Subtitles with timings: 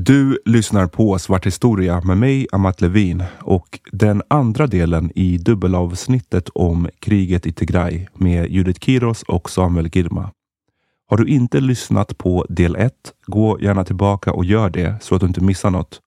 [0.00, 6.48] Du lyssnar på Svart historia med mig, Amat Levin och den andra delen i dubbelavsnittet
[6.54, 10.30] om kriget i Tigray med Judith Kiros och Samuel Girma.
[11.06, 12.92] Har du inte lyssnat på del 1,
[13.26, 16.00] gå gärna tillbaka och gör det så att du inte missar något.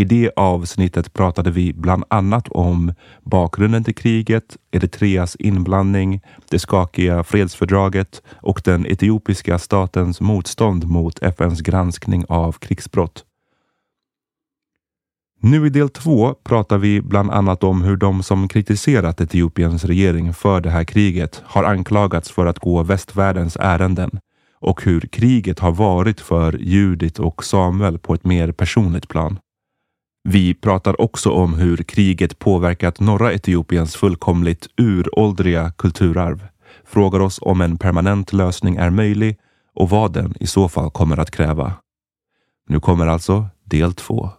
[0.00, 6.20] I det avsnittet pratade vi bland annat om bakgrunden till kriget, Eritreas inblandning,
[6.50, 13.24] det skakiga fredsfördraget och den etiopiska statens motstånd mot FNs granskning av krigsbrott.
[15.40, 20.34] Nu i del två pratar vi bland annat om hur de som kritiserat Etiopiens regering
[20.34, 24.10] för det här kriget har anklagats för att gå västvärldens ärenden
[24.60, 29.38] och hur kriget har varit för Judith och Samuel på ett mer personligt plan.
[30.22, 36.46] Vi pratar också om hur kriget påverkat norra Etiopiens fullkomligt uråldriga kulturarv,
[36.84, 39.38] frågar oss om en permanent lösning är möjlig
[39.74, 41.72] och vad den i så fall kommer att kräva.
[42.68, 44.30] Nu kommer alltså del två.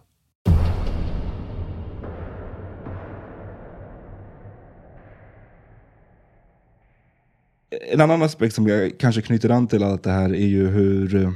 [7.92, 11.14] En annan aspekt som jag kanske knyter an till allt det här är ju hur
[11.14, 11.30] eh,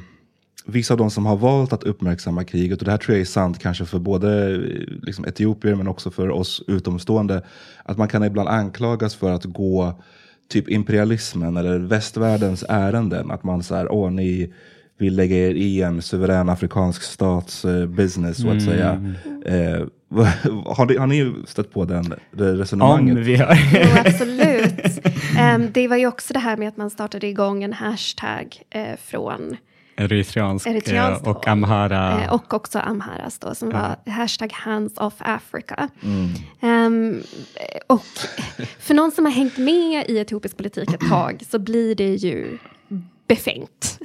[0.67, 3.25] vissa av de som har valt att uppmärksamma kriget, och det här tror jag är
[3.25, 4.61] sant kanske för både eh,
[5.03, 7.43] liksom, etiopier men också för oss utomstående,
[7.85, 10.03] att man kan ibland anklagas för att gå
[10.49, 13.31] typ imperialismen eller västvärldens ärenden.
[13.31, 14.53] Att man säger, åh ni
[14.99, 19.15] vill lägga er i en suverän afrikansk stats uh, business så att säga.
[19.45, 19.87] Eh,
[20.67, 23.17] har, ni, har ni stött på den, det resonemanget?
[23.17, 23.59] Om vi har.
[23.73, 25.07] Jo, absolut.
[25.39, 28.97] Em, det var ju också det här med att man startade igång en hashtag eh,
[28.99, 29.57] från
[29.97, 32.23] Eritreansk, Eritreanskt eh, och amhara.
[32.25, 35.89] Eh, och också Amharas då, som var hashtag hands off Africa.
[36.61, 37.23] Ehm,
[37.87, 38.05] och
[38.79, 42.59] för någon som har hängt med i etiopisk politik ett tag så blir det ju
[43.29, 43.99] befängt.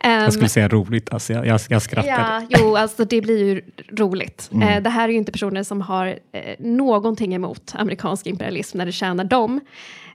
[0.00, 2.46] Ehm, jag skulle säga roligt, alltså jag, jag, jag skrattade.
[2.50, 4.50] Ja, jo, alltså det blir ju roligt.
[4.52, 8.86] Eh, det här är ju inte personer som har eh, någonting emot amerikansk imperialism när
[8.86, 9.60] det tjänar dem.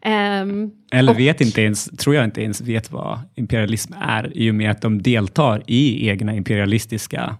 [0.01, 4.51] Ehm, Eller och- vet inte ens, tror jag inte ens vet vad imperialism är i
[4.51, 7.37] och med att de deltar i egna imperialistiska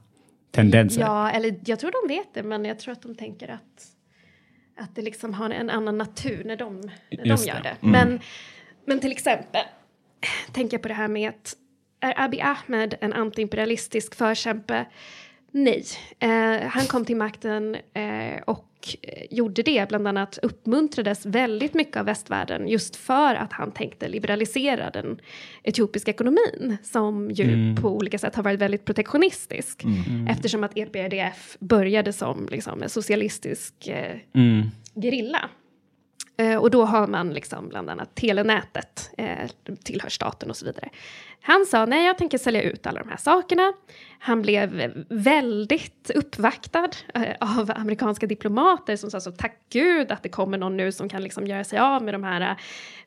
[0.52, 1.02] tendenser.
[1.02, 3.86] Ja, eller jag tror de vet det, men jag tror att de tänker att,
[4.80, 7.62] att det liksom har en annan natur när de, när de gör det.
[7.64, 7.88] det.
[7.88, 8.20] Men,
[8.86, 9.62] men till exempel,
[10.52, 11.56] tänker jag på det här med att
[12.00, 14.86] är Abiy Ahmed en antiimperialistisk förkämpe?
[15.54, 15.84] Nej.
[16.20, 18.68] Eh, han kom till makten eh, och
[19.02, 24.08] eh, gjorde det, bland annat uppmuntrades väldigt mycket av västvärlden just för att han tänkte
[24.08, 25.20] liberalisera den
[25.64, 29.84] etiopiska ekonomin som ju på olika sätt har varit väldigt protektionistisk
[30.30, 34.68] eftersom att EPRDF började som liksom, en socialistisk eh, Mm.
[34.96, 35.50] gerilla.
[36.42, 39.50] Eh, och då har man liksom bland annat telenätet, eh,
[39.84, 40.90] tillhör staten och så vidare.
[41.42, 43.74] Han sa nej, jag tänker sälja ut alla de här sakerna.
[44.20, 50.30] Han blev väldigt uppvaktad eh, av amerikanska diplomater som sa så tack gud att det
[50.30, 52.58] kommer någon nu som kan liksom göra sig av med de här eh,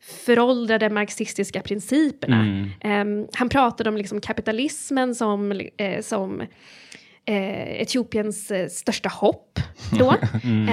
[0.00, 2.68] föråldrade marxistiska principerna.
[2.80, 3.04] Eh,
[3.34, 5.68] han pratade om liksom kapitalismen som,
[6.00, 6.40] som
[7.24, 9.60] eh, Etiopiens eh, största hopp
[9.98, 10.14] då.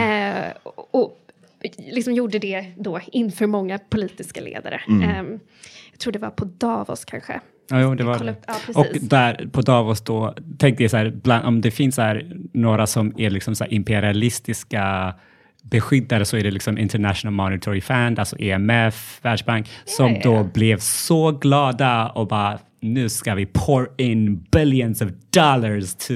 [0.02, 0.52] Eh,
[0.92, 1.18] och,
[1.78, 4.82] liksom gjorde det då inför många politiska ledare.
[4.88, 5.40] Ehm,
[5.92, 7.42] jag tror det var på Davos kanske.
[7.70, 8.36] Ja, jo, det var det.
[8.48, 12.32] ja, och där på Davos då, tänkte jag så här, bland, om det finns här,
[12.54, 15.14] några som är liksom så imperialistiska
[15.62, 20.44] beskyddare så är det liksom International Monetary Fund, alltså EMF, Världsbank, som ja, då ja.
[20.44, 26.14] blev så glada och bara nu ska vi pour in billions of dollars to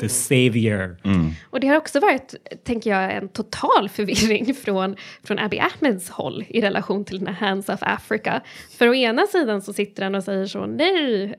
[0.00, 0.96] the savior.
[1.50, 2.34] Och det har också varit,
[2.64, 7.48] tänker jag, en total förvirring från, från Abiy Ahmeds håll i relation till den här
[7.48, 8.40] Hands of Africa.
[8.78, 11.34] För å ena sidan så sitter han och säger så, nej,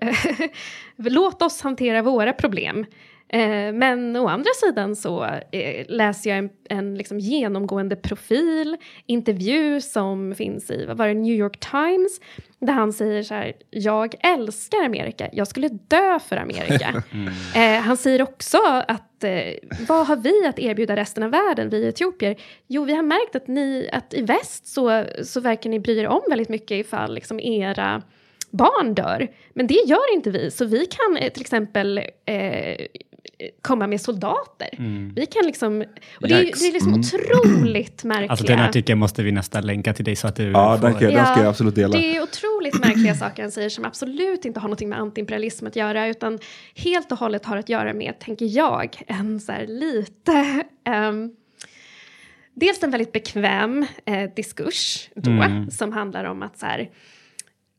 [0.95, 2.86] låt oss hantera våra problem.
[3.30, 9.81] Eh, Men å andra sidan så eh, läser jag en, en liksom genomgående profil, intervju
[9.81, 12.20] som finns i, vad var det, New York Times,
[12.60, 17.04] där han säger så här, jag älskar Amerika, jag skulle dö för Amerika.
[17.56, 19.54] Eh, han säger också att, eh,
[19.88, 22.36] vad har vi att erbjuda resten av världen, vi etiopier?
[22.68, 26.08] Jo, vi har märkt att, ni, att i väst så, så verkar ni bry er
[26.08, 28.02] om väldigt mycket ifall liksom era
[28.52, 29.28] barn dör.
[29.54, 32.86] Men det gör inte vi, så vi kan eh, till exempel eh,
[33.62, 34.70] komma med soldater.
[35.16, 35.81] Vi kan liksom...
[36.22, 38.31] Och det är, det är liksom otroligt märkliga...
[38.31, 40.88] Alltså den artikeln måste vi nästan länka till dig så att du Ja, får...
[40.88, 41.98] den, kan, den ska jag absolut dela.
[41.98, 45.75] Det är otroligt märkliga saker han säger som absolut inte har någonting med antiimperialism att
[45.75, 46.40] göra utan
[46.75, 50.64] helt och hållet har att göra med, tänker jag, en så här lite...
[50.86, 51.31] ehm,
[52.56, 55.72] dels en väldigt bekväm eh, diskurs då Mm.
[55.72, 56.90] som handlar om att så här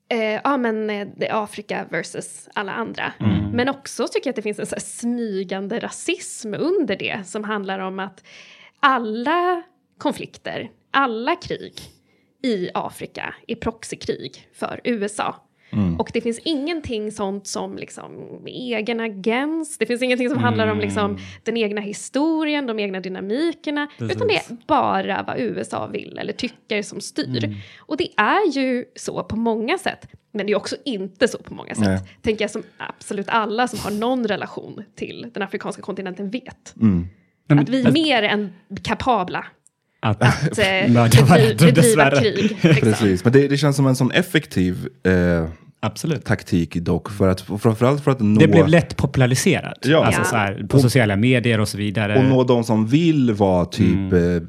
[0.09, 3.13] eh, ja men eh, det är Afrika versus alla andra.
[3.21, 3.44] Mm.
[3.55, 3.67] Mm.
[3.67, 7.45] Men också tycker jag att det finns en så här smygande rasism under det som
[7.45, 8.25] handlar om att
[8.81, 9.63] alla
[9.99, 11.75] konflikter, alla krig
[12.43, 15.37] i Afrika är proxykrig för USA.
[15.99, 18.13] Och det finns ingenting sånt som liksom
[18.47, 23.89] egen agens, det finns ingenting som handlar om liksom den egna historien, de egna dynamikerna,
[24.01, 27.57] utan det är bara vad USA vill eller tycker som styr.
[27.79, 31.55] Och det är ju så på många sätt, men det är också inte så på
[31.55, 31.85] många sätt.
[31.85, 32.01] Nej.
[32.23, 36.75] Tänker jag som absolut alla som har någon relation till den afrikanska kontinenten vet.
[37.49, 39.45] Men- Att vi är mer än kapabla
[40.01, 40.93] att, att eh,
[41.59, 42.51] bedriva krig.
[42.63, 42.81] Liksom.
[42.81, 45.49] Precis, men det, det känns som en sån effektiv eh,
[45.85, 46.25] Absolut.
[46.25, 47.11] taktik dock.
[47.11, 49.79] För att, framförallt för att nå, Det blev lätt populariserat.
[49.83, 50.05] Ja.
[50.05, 50.25] Alltså Ja.
[50.25, 52.19] så här, på sociala medier och så vidare.
[52.19, 54.37] och nå de som vill vara typ Mm.
[54.37, 54.43] eh,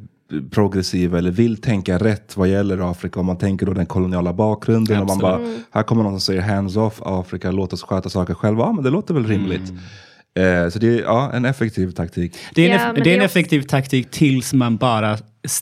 [0.52, 3.20] progressiva eller vill tänka rätt vad gäller Afrika.
[3.20, 5.00] Om man tänker då den koloniala bakgrunden.
[5.02, 5.40] Och man bara,
[5.72, 8.64] här kommer någon som säger hands off Afrika, låt oss sköta saker själva.
[8.64, 9.70] Ja, men det låter väl rimligt.
[9.70, 10.64] Mm.
[10.64, 12.36] Eh, så det är ja, en effektiv taktik.
[12.56, 15.18] Det är en, Ja, det är en det är också- effektiv taktik tills man bara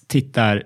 [0.08, 0.64] tittar,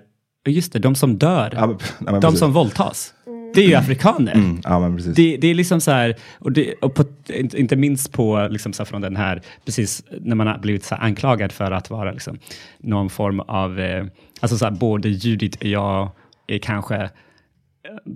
[0.48, 2.38] just det, de som dör, Ja, men, nej, men de precis.
[2.38, 3.14] som våldtas,
[3.54, 4.34] det är ju afrikaner.
[4.34, 5.16] Mm, ja, men precis.
[5.16, 8.84] Det, det är liksom så här, och, det, och på, inte minst på, liksom så
[8.84, 12.38] från den här, precis när man har blivit så anklagad för att vara liksom
[12.78, 14.06] någon form av, eh,
[14.40, 16.10] alltså så här, både Judith och jag
[16.46, 17.10] är kanske eh,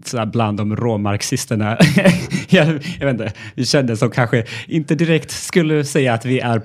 [0.05, 1.79] så bland de råmarxisterna.
[2.49, 2.67] jag,
[2.99, 6.63] jag vet inte, vi kände som kanske inte direkt skulle säga att vi är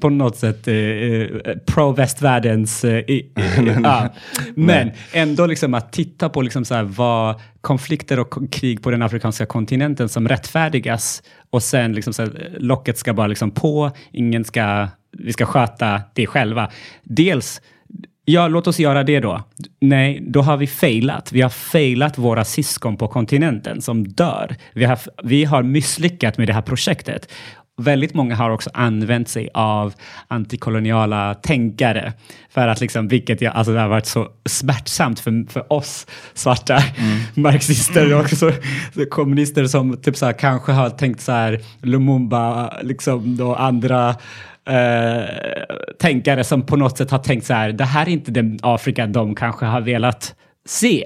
[0.00, 1.26] på något sätt eh, eh,
[1.66, 2.84] pro-västvärldens...
[2.84, 3.30] Eh, i-
[3.82, 4.08] ja.
[4.54, 9.02] Men ändå liksom att titta på liksom så här vad konflikter och krig på den
[9.02, 14.44] afrikanska kontinenten som rättfärdigas och sen liksom så här, locket ska bara liksom på, ingen
[14.44, 14.88] ska,
[15.18, 16.70] vi ska sköta det själva.
[17.02, 17.60] Dels
[18.24, 19.42] Ja, låt oss göra det då.
[19.80, 21.32] Nej, då har vi failat.
[21.32, 24.56] Vi har failat våra syskon på kontinenten som dör.
[24.74, 27.32] Vi har, vi har misslyckats med det här projektet.
[27.78, 29.94] Väldigt många har också använt sig av
[30.28, 32.12] antikoloniala tänkare
[32.50, 36.82] för att liksom, vilket jag, alltså det har varit så smärtsamt för, för oss svarta
[37.34, 38.52] marxister och också så,
[39.10, 44.08] kommunister som typ så här, kanske har tänkt så här Lumumba liksom då andra
[44.68, 45.24] eh,
[45.98, 49.06] tänkare som på något sätt har tänkt så här, det här är inte den Afrika
[49.06, 50.34] de kanske har velat
[50.66, 51.04] se.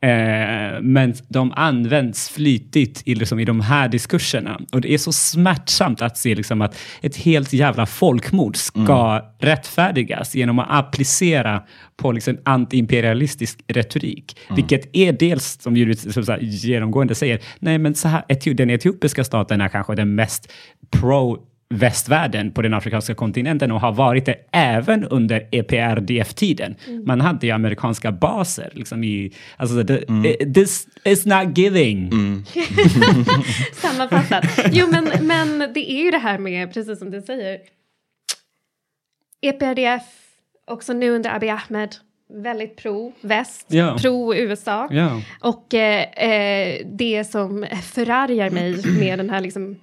[0.00, 4.60] Eh, men de används flitigt i, liksom, i de här diskurserna.
[4.72, 10.34] Och det är så smärtsamt att se liksom, att ett helt jävla folkmord ska rättfärdigas
[10.34, 11.62] genom att applicera
[11.96, 14.36] på liksom, antiimperialistisk retorik.
[14.56, 18.70] Vilket är dels, som Judith som så här, genomgående säger, nej men så här, den
[18.70, 20.52] etiopiska staten är kanske den mest
[20.90, 21.38] pro
[21.74, 26.74] västvärlden på den afrikanska kontinenten och har varit det även under EPRDF-tiden.
[27.06, 28.70] Man hade ju amerikanska baser.
[28.72, 32.10] Liksom i, alltså, det, eh, this is not giving.
[33.72, 34.44] Sammanfattat.
[34.72, 37.58] Jo, men, men det är ju det här med, precis som du säger,
[39.40, 40.02] EPRDF,
[40.66, 41.94] också nu under Abiy Ahmed,
[42.42, 43.96] väldigt pro-väst, Ja.
[44.00, 44.88] pro-USA.
[44.90, 45.22] Ja.
[45.40, 49.76] Och eh, eh, det som förargar mig med den här liksom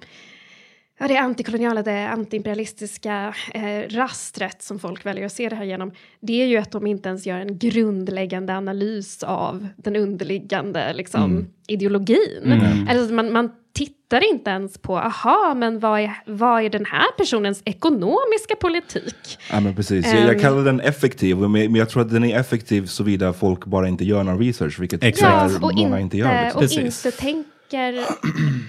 [0.98, 5.92] ja, det antikoloniala, det antiimperialistiska eh, rastret som folk väljer att se det här genom,
[6.20, 11.24] det är ju att de inte ens gör en grundläggande analys av den underliggande liksom,
[11.24, 11.46] Mm.
[11.68, 12.42] ideologin.
[12.44, 12.88] Mm.
[12.88, 17.06] Alltså, man, man tittar inte ens på, aha, men vad är, vad är den här
[17.18, 19.38] personens ekonomiska politik?
[19.52, 20.06] Ja, men precis.
[20.06, 20.40] Jag, jag Ehm.
[20.40, 24.22] kallar den effektiv, men jag tror att den är effektiv såvida folk bara inte gör
[24.22, 25.54] någon research, vilket Exakt.
[25.62, 26.42] och många inte gör.
[26.44, 26.58] Liksom.
[26.58, 27.06] och Precis.
[27.06, 27.50] inte tänker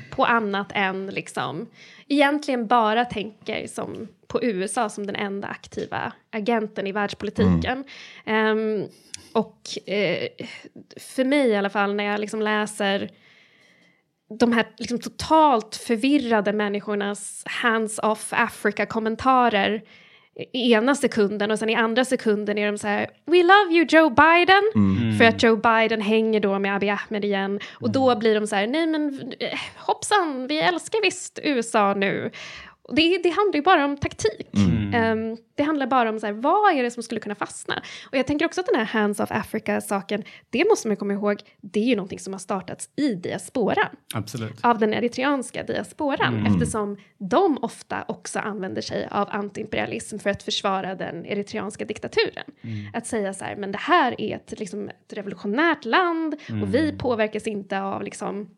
[0.09, 1.67] på annat än liksom,
[2.07, 7.83] egentligen bara tänker som på USA som den enda aktiva agenten i världspolitiken.
[8.25, 8.83] Ehm,
[9.33, 10.27] och eh,
[10.97, 13.11] för mig i alla fall, när jag liksom läser
[14.39, 19.81] de här liksom totalt förvirrade människornas hands-off Africa-kommentarer
[20.37, 23.85] i ena sekunden och sen i andra sekunden är de så här We love you
[23.89, 24.63] Joe Biden.
[25.17, 27.59] För att Joe Biden hänger då med Abiy Ahmed igen.
[27.73, 32.31] Och då blir de så här nej men eh, hoppsan vi älskar visst USA nu.
[32.87, 34.47] Och Det, det handlar ju bara om taktik.
[34.93, 37.81] Ehm, det handlar bara om så här, vad är det som skulle kunna fastna.
[38.11, 41.41] Och jag tänker också att den här Hands of Africa-saken, det måste man komma ihåg,
[41.61, 44.59] det är ju någonting som har startats i diasporan Absolut.
[44.61, 50.95] av den eritreanska diasporan eftersom de ofta också använder sig av antiimperialism för att försvara
[50.95, 52.45] den eritreanska diktaturen.
[52.93, 56.91] Att säga så här, men det här är ett, liksom, ett revolutionärt land och vi
[56.97, 58.49] påverkas inte av liksom,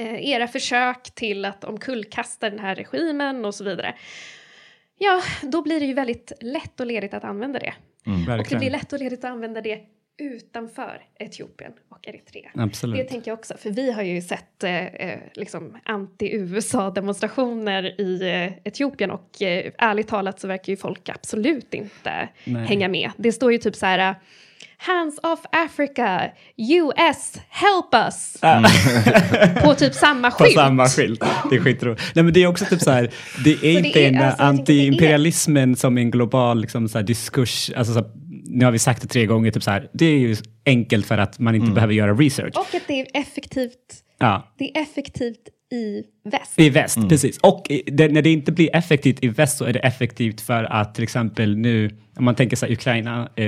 [0.00, 3.94] era försök till att omkullkasta den här regimen och så vidare.
[4.98, 7.74] Ja, då blir det ju väldigt lätt och ledigt att använda det.
[8.38, 9.80] Och det blir lätt och ledigt att använda det
[10.20, 12.50] utanför Etiopien och Eritrea.
[12.54, 12.96] Absolut.
[12.96, 18.52] Det tänker jag också, för vi har ju sett eh, eh, liksom anti-USA-demonstrationer i eh,
[18.64, 22.66] Etiopien och eh, ärligt talat så verkar ju folk absolut inte Nej.
[22.66, 23.10] hänga med.
[23.16, 24.14] Det står ju typ så här
[24.82, 28.36] Hands off Africa, US, help us!
[29.62, 30.54] På typ samma På skylt.
[30.54, 31.20] samma skylt.
[31.50, 32.02] Det är skitroligt.
[32.14, 33.10] Nej, men det är också typ så här,
[33.44, 36.98] det är det inte är- en alltså, det är- anti-imperialismen som en global liksom, så
[36.98, 38.10] här, diskurs, alltså, så här,
[38.44, 41.18] nu har vi sagt det tre gånger, typ så här, det är ju enkelt för
[41.18, 42.56] att man inte behöver göra research.
[42.56, 43.74] Och att det är effektivt,
[44.18, 44.54] Ja.
[44.58, 45.40] det är effektivt
[45.72, 46.58] i väst.
[46.58, 47.38] I väst, precis.
[47.38, 50.94] Och det, när det inte blir effektivt i väst så är det effektivt för att
[50.94, 53.44] till exempel nu, om man tänker sig Ukraina, eh,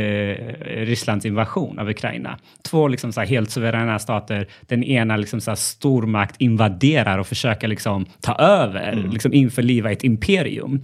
[0.64, 2.38] Rysslands invasion av Ukraina.
[2.62, 7.26] Två liksom så här helt suveräna stater, den ena liksom så här stormakt invaderar och
[7.26, 10.82] försöker liksom ta över, liksom införliva ett imperium.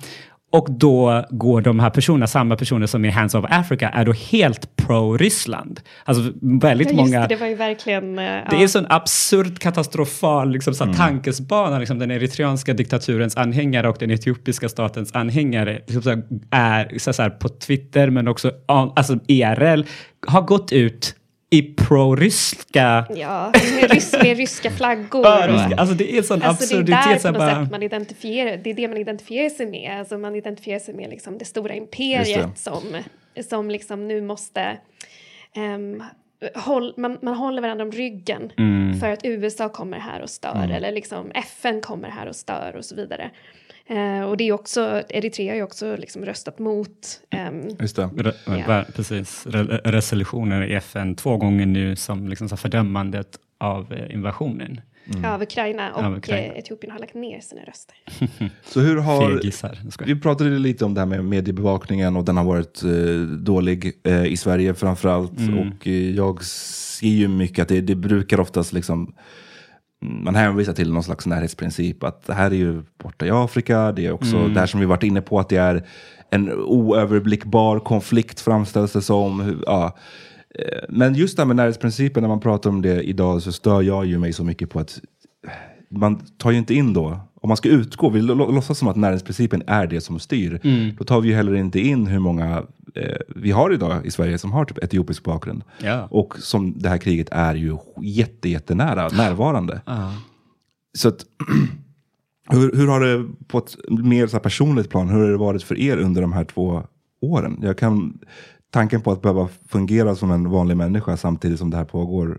[0.50, 4.12] Och då går de här personerna, samma personer som i Hands of Africa, är då
[4.12, 5.81] helt pro-Ryssland.
[6.05, 7.21] Alltså väldigt Ja, just många...
[7.21, 8.19] det, det var ju verkligen...
[8.19, 11.78] eh, Det är en sån absurd katastrofal liksom, så här, tankesbana.
[11.78, 17.23] Liksom, den eritreanska diktaturens anhängare och den etiopiska statens anhängare liksom, så här, är så
[17.23, 19.83] här, på Twitter men också alltså, IRL
[20.26, 21.14] har gått ut
[21.50, 23.07] i pro-ryska...
[23.14, 25.25] Ja, med, rys med ryska flaggor.
[25.26, 27.23] Ja, och- ryska- Alltså det är en sån Alltså det är absurditet.
[27.23, 29.99] där på bara, sätt man identifierar, det är det man identifierar sig med.
[29.99, 32.97] Alltså man identifierar sig med liksom det stora imperiet som,
[33.49, 34.78] som liksom nu måste
[35.57, 36.02] ehm,
[36.55, 39.00] håll, man, man håller varandra om ryggen Mm.
[39.00, 42.85] för att USA kommer här och stör eller liksom FN kommer här och stör och
[42.85, 43.31] så vidare.
[43.90, 48.11] Eh, och det är också, Eritrea har ju också liksom röstat mot ehm, Just det.
[48.16, 48.33] Re,
[48.66, 48.85] Ja.
[48.95, 53.28] Precis, Re, resolutioner i FN två gånger nu som liksom så fördömandet
[53.59, 54.80] av eh, invasionen.
[55.26, 56.52] av Ukraina och Av Ukraina.
[56.52, 57.97] eh, Etiopien har lagt ner sina röster.
[58.64, 59.30] Så hur har...
[59.38, 59.78] Fegisar.
[60.07, 64.25] Vi pratade lite om det här med mediebevakningen och den har varit eh, dålig eh,
[64.25, 65.33] i Sverige framförallt.
[65.33, 69.14] Och eh, jag ser ju mycket att det, det brukar oftast liksom mm,
[70.00, 72.05] man hänvisar till någon slags närhetsprincip.
[72.05, 73.93] Att det här är ju borta i Afrika.
[73.93, 75.87] Det är också det här som vi varit inne på att det är
[76.31, 79.62] en oöverblickbar konflikt framställs det som.
[79.67, 79.97] Ja.
[80.55, 83.83] Eh, Men just det här med närhetsprincipen, när man pratar om det idag så stör
[83.83, 85.00] jag ju mig så mycket på att
[85.90, 88.97] man tar ju inte in då, om man ska utgå, vi lå- låtsas som att
[88.97, 90.61] närhetsprincipen är det som styr.
[90.99, 92.62] Då tar vi ju heller inte in hur många
[92.95, 95.62] eh, vi har idag i Sverige som har typ etiopisk bakgrund.
[95.83, 96.09] Ja.
[96.11, 99.80] Och som det här kriget är ju jätte, jättenära, närvarande.
[100.99, 101.25] Så att,
[102.50, 105.78] hur, hur har det på ett mer så personligt plan, hur har det varit för
[105.78, 106.83] er under de här två
[107.21, 107.59] åren?
[107.62, 108.18] Jag kan,
[108.71, 112.38] tanken på att behöva fungera som en vanlig människa samtidigt som det här pågår,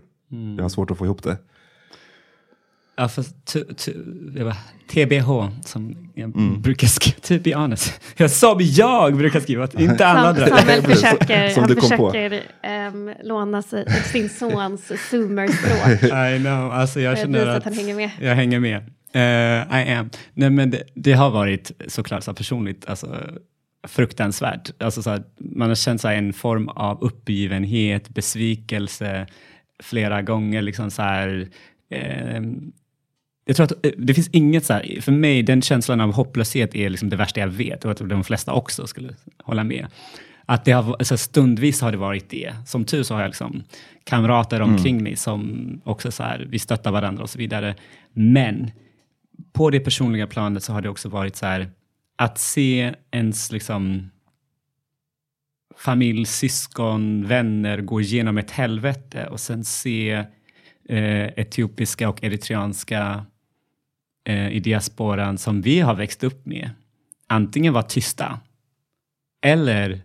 [0.56, 1.38] jag har svårt att få ihop det.
[3.00, 4.56] Ja, bara,
[4.92, 6.62] TBH som jag Mm.
[6.62, 8.00] brukar skriva, to be honest.
[8.16, 10.46] Jag som jag brukar skriva, inte alla andra.
[10.46, 12.10] Sam, Samuel försöker, som han du kom på.
[12.10, 16.02] försöker ehm, låna sig, sin sons zoomerspråk.
[16.02, 18.10] I know, alltså jag För att känner att, att han hänger med.
[18.20, 18.76] jag hänger med.
[19.12, 20.10] Eh, I am.
[20.34, 23.16] Nej, men det, det har varit såklart så personligt alltså,
[23.88, 24.70] fruktansvärt.
[24.82, 29.26] Alltså, så här, man har känt så här, en form av uppgivenhet, besvikelse
[29.82, 30.62] flera gånger.
[30.62, 31.48] Liksom så här,
[31.90, 32.40] eh,
[33.50, 36.74] jag tror att eh, det finns inget så här, för mig, den känslan av hopplöshet
[36.74, 39.86] är liksom det värsta jag vet och jag tror de flesta också skulle hålla med.
[40.46, 42.54] Att det har, så stundvis har det varit det.
[42.66, 43.62] Som tur så har jag liksom
[44.04, 45.04] kamrater omkring mm.
[45.04, 47.74] mig som också så här, vi stöttar varandra och så vidare.
[48.12, 48.70] Men
[49.52, 51.70] på det personliga planet så har det också varit så här,
[52.16, 54.10] att se ens liksom
[55.76, 60.10] familj, syskon, vänner gå igenom ett helvete och sen se
[60.88, 63.24] eh, etiopiska och eritreanska
[64.24, 66.70] eh, i diasporan som vi har växt upp med
[67.26, 68.40] antingen vara tysta
[69.42, 70.00] eller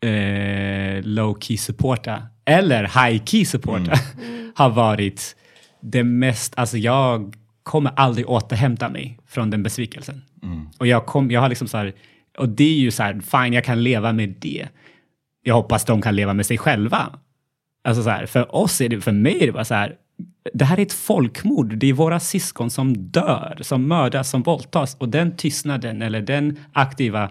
[0.00, 4.52] eh, low key supporta eller high key supporta mm.
[4.54, 5.36] har varit
[5.80, 10.22] det mest, alltså jag kommer aldrig återhämta mig från den besvikelsen.
[10.42, 10.68] Mm.
[10.78, 11.92] Och jag, kom, jag har liksom så här,
[12.38, 14.68] och det är ju så här, fine, jag kan leva med det.
[15.42, 17.18] Jag hoppas de kan leva med sig själva.
[17.84, 19.96] Alltså så här, för oss är det, för mig är det bara så här,
[20.54, 21.76] det här är ett folkmord.
[21.76, 24.96] Det är våra syskon som dör, som mördas, som våldtas.
[24.98, 27.30] Och den tystnaden eller den aktiva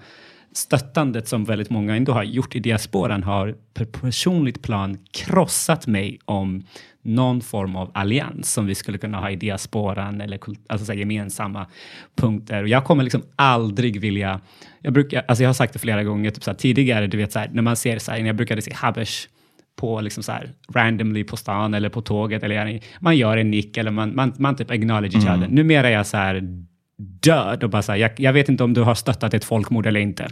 [0.53, 6.19] stöttandet som väldigt många ändå har gjort i diasporan har på personligt plan krossat mig
[6.25, 6.63] om
[7.01, 11.67] någon form av allians som vi skulle kunna ha i diasporan eller alltså gemensamma
[12.15, 12.61] punkter.
[12.61, 14.41] Och jag kommer liksom aldrig vilja...
[14.81, 17.31] Jag, brukar, alltså jag har sagt det flera gånger typ så här, tidigare, du vet
[17.31, 19.27] så här, när man ser så här, när jag brukade se Habesh
[19.75, 22.43] på liksom så här, randomly på stan eller på tåget.
[22.43, 25.39] Eller man gör en nick eller man, man, man typ acknowledge each mm.
[25.39, 25.47] other.
[25.47, 26.63] Numera är jag så här
[26.97, 29.85] död och bara så här, jag, jag, vet inte om du har stöttat ett folkmord
[29.85, 30.27] eller inte.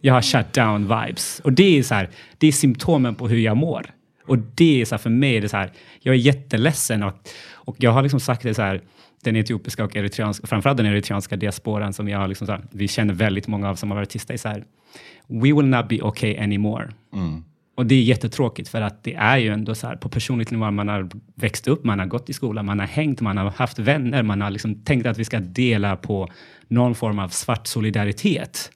[0.00, 1.40] Jag har shut down vibes.
[1.44, 3.86] Och det är så här, det är symptomen på hur jag mår.
[4.26, 7.14] Och det är så här, för mig, det är så här, jag är jätteledsen och,
[7.52, 8.80] och jag har liksom sagt det så här,
[9.24, 13.14] den etiopiska och eritreanska, framförallt den eritreanska diasporan som jag har liksom så vi känner
[13.14, 14.64] väldigt många av som har varit artister, är så här,
[15.26, 16.88] we will not be okay anymore.
[17.14, 17.44] Mm.
[17.74, 20.70] Och det är jättetråkigt för att det är ju ändå så här på personligt nivå,
[20.70, 23.78] man har växt upp, man har gått i skolan, man har hängt, man har haft
[23.78, 26.28] vänner, man har liksom tänkt att vi ska dela på
[26.68, 28.70] någon form av svart solidaritet.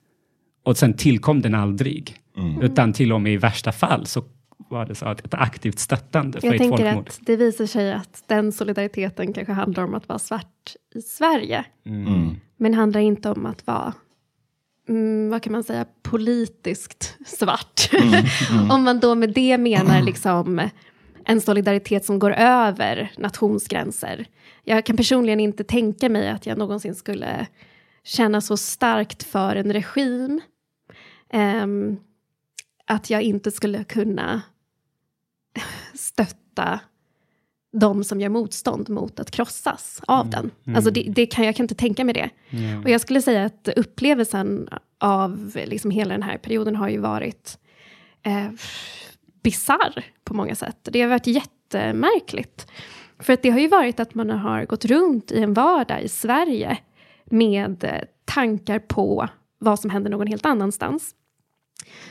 [0.63, 2.15] Och sen tillkom den aldrig.
[2.37, 2.61] Mm.
[2.61, 4.23] Utan till och med i värsta fall så
[4.69, 7.07] var det så att ett aktivt stöttande för Jag ett tänker folkmord.
[7.07, 11.65] att det visar sig att den solidariteten kanske handlar om att vara svart i Sverige.
[11.85, 12.35] Mm.
[12.57, 13.93] Men handlar inte om att vara
[14.89, 17.89] mm, vad kan man säga, politiskt svart.
[17.93, 18.71] Mm, mm.
[18.71, 20.69] Om man då med det menar liksom
[21.25, 24.25] en solidaritet som går över nationsgränser.
[24.63, 27.47] Jag kan personligen inte tänka mig att jag någonsin skulle
[28.03, 30.41] känna så starkt för en regim
[31.33, 31.99] um,
[32.85, 34.41] att jag inte skulle kunna
[35.93, 36.79] stötta
[37.71, 40.31] de som gör motstånd mot att krossas av mm.
[40.31, 40.51] den.
[40.65, 40.75] Mm.
[40.75, 42.29] Alltså det, det, kan, jag kan inte tänka mig det.
[42.49, 42.83] Mm.
[42.83, 47.57] Och jag skulle säga att upplevelsen av liksom hela den här perioden har ju varit
[48.23, 48.47] eh,
[49.43, 50.89] bizarr på många sätt.
[50.91, 52.71] Det har varit jättemärkligt.
[53.19, 56.07] För att det har ju varit att man har gått runt i en vardag i
[56.07, 56.77] Sverige
[57.25, 59.29] med tankar på
[59.59, 61.15] vad som händer någon helt annanstans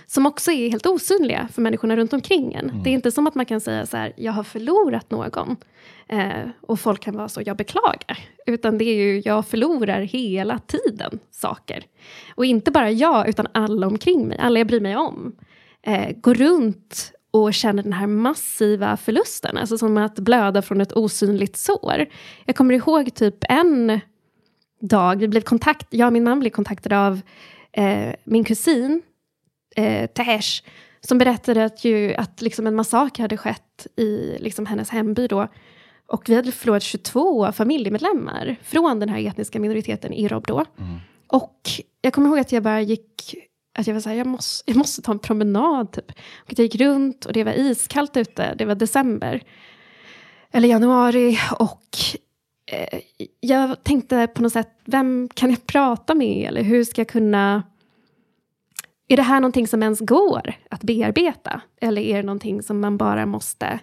[0.06, 2.70] som också är helt osynliga för människorna runt omkring en.
[2.70, 2.82] Mm.
[2.82, 5.56] Det är inte som att man kan säga så här, jag har förlorat någon.
[6.08, 8.18] Eh, och folk kan vara så, jag beklagar.
[8.46, 11.84] Utan det är ju, jag förlorar hela tiden saker.
[12.34, 15.36] Och inte bara jag, utan alla omkring mig, alla jag bryr mig om.
[15.82, 20.92] Eh, går runt och känner den här massiva förlusten, alltså som att blöda från ett
[20.92, 22.06] osynligt sår.
[22.44, 24.00] Jag kommer ihåg typ en
[24.80, 27.20] dag, vi blev kontakt, jag och min man blev kontaktade av
[27.72, 29.02] eh, min kusin
[29.78, 30.62] eh, Tehesh
[31.00, 35.48] som berättade att, ju, att liksom en massaker hade skett i liksom hennes hemby då.
[36.06, 40.64] Och vi hade förlorat 22 familjemedlemmar från den här etniska minoriteten Irob då.
[40.78, 40.98] Mm.
[41.26, 43.34] Och jag kommer ihåg att jag bara gick,
[43.78, 46.10] att jag var så här, jag måste, jag måste ta en promenad typ.
[46.38, 49.42] Och jag gick runt och det var iskallt ute, det var december.
[50.52, 51.84] Eller januari och
[52.72, 53.00] eh,
[53.40, 56.48] jag tänkte på något sätt, vem kan jag prata med?
[56.48, 57.62] Eller hur ska jag kunna
[59.08, 61.60] är det här någonting som ens går att bearbeta?
[61.80, 63.80] Eller är det någonting som man bara måste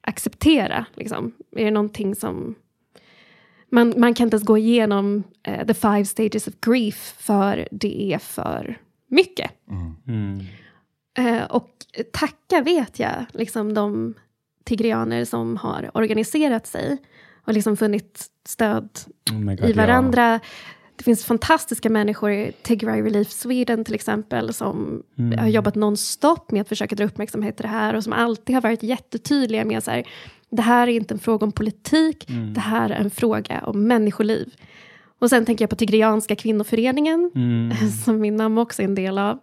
[0.00, 0.86] acceptera?
[0.94, 1.32] Liksom?
[1.56, 2.54] Är det någonting som...
[3.72, 8.12] Man, man kan inte ens gå igenom uh, the five stages of grief för det
[8.12, 9.50] är för mycket.
[10.06, 10.40] Mm.
[11.18, 11.70] Uh, och
[12.12, 14.14] tacka vet jag liksom de
[14.64, 16.98] tigrianer som har organiserat sig
[17.44, 18.88] och liksom funnit stöd
[19.32, 20.32] oh God, i varandra.
[20.32, 20.48] Ja
[21.00, 25.38] det finns fantastiska människor, Tigray Relief Sweden till exempel, som mm.
[25.38, 28.62] har jobbat nonstop med att försöka dra uppmärksamhet till det här och som alltid har
[28.62, 30.04] varit jättetydliga med så här,
[30.50, 32.54] det här är inte en fråga om politik, mm.
[32.54, 34.54] det här är en fråga om människoliv.
[35.18, 37.76] Och sen tänker jag på Tigrianska kvinnoföreningen, mm.
[38.04, 39.38] som min mamma också är en del av.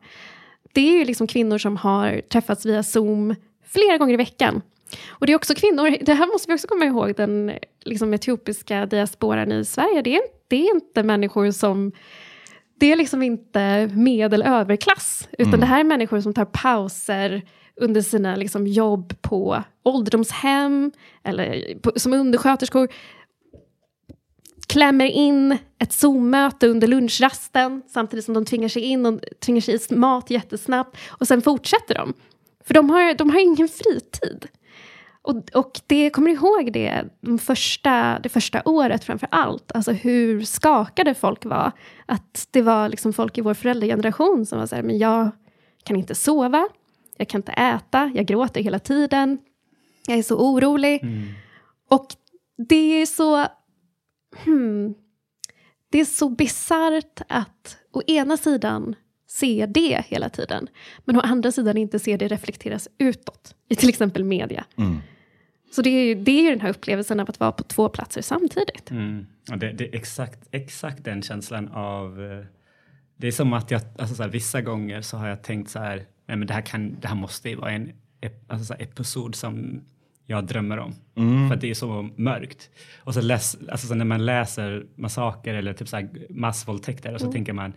[0.74, 4.62] Det är ju liksom kvinnor som har träffats via Zoom flera gånger i veckan
[5.10, 7.52] Och det är också kvinnor, det här måste vi också komma ihåg, den
[7.86, 11.92] liksom, etiopiska diasporan i Sverige, det är, det är inte människor som
[12.80, 15.60] det är liksom inte medel-överklass, utan Mm.
[15.60, 17.42] det här är människor som tar pauser
[17.76, 20.92] under sina liksom, jobb på ålderdomshem
[21.24, 22.88] eller på, som undersköterskor.
[24.68, 29.76] Klämmer in ett Zoom-möte under lunchrasten samtidigt som de tvingar sig in och tvingar sig
[29.76, 32.14] i mat jättesnabbt och sen fortsätter de.
[32.66, 34.48] För de har, de har ingen fritid.
[35.28, 40.42] Och, och det, kommer ihåg det, de första, det första året framför allt, alltså hur
[40.42, 41.72] skakade folk var.
[42.06, 45.32] Att det var liksom folk i vår föräldrageneration som var så här, men jag
[45.84, 46.68] kan inte sova,
[47.18, 49.38] jag kan inte äta, jag gråter hela tiden,
[50.08, 51.02] jag är så orolig.
[51.90, 52.08] Och
[52.68, 53.46] det är så,
[54.44, 54.94] hmm,
[55.92, 58.96] det är så bisarrt att å ena sidan
[59.28, 60.68] se det hela tiden,
[61.06, 64.66] men å andra sidan inte se det reflekteras utåt, i till exempel media.
[65.72, 67.90] Så det är, ju, det är ju den här upplevelsen av att vara på två
[67.90, 68.92] platser samtidigt.
[68.92, 69.26] Mm.
[69.48, 72.24] Ja, det, det är exakt, exakt den känslan av...
[72.24, 72.46] eh,
[73.18, 75.80] Det är som att jag, alltså så här, vissa gånger så har jag tänkt så
[75.80, 77.92] här, nej men det här, kan, det här måste ju vara en
[78.48, 79.82] alltså så här, episod som
[80.26, 80.96] jag drömmer om.
[81.50, 82.70] För att det är så mörkt.
[82.98, 87.22] Och så, läs, alltså så när man läser massaker eller typ så här massvåldtäkter och
[87.22, 87.74] så tänker man,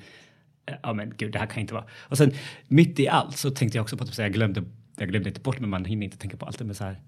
[0.67, 1.85] eh, ja men gud det här kan inte vara.
[2.01, 2.33] Och sen
[2.69, 4.63] mitt i allt så tänkte jag också på att typ, så här, jag glömde,
[4.97, 7.01] jag glömde inte bort men man hinner inte tänka på allt med så här,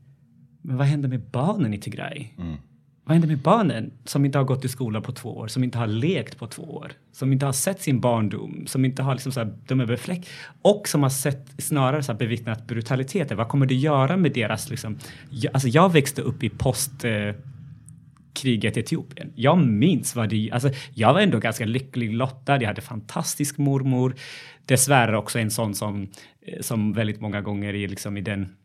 [0.62, 2.26] men vad händer med barnen i Tigray?
[3.04, 5.78] Vad händer med barnen som inte har gått i skola på två år, som inte
[5.78, 9.32] har lekt på två år, som inte har sett sin barndom, som inte har liksom
[9.32, 10.28] så här, de är befläck
[10.62, 13.34] och som har sett snarare så här bevittnat brutaliteter.
[13.34, 14.98] Vad kommer det göra med deras liksom?
[15.30, 17.34] Jag, alltså jag växte upp i post eh,
[18.34, 19.32] kriget i Etiopien.
[19.34, 20.50] Jag minns vad det...
[20.52, 22.60] Alltså, jag var ändå ganska lycklig lottad.
[22.60, 24.14] Jag hade fantastisk mormor.
[24.66, 26.08] Dessvärre också en sån som,
[26.46, 28.56] eh, som väldigt många gånger i, liksom, i den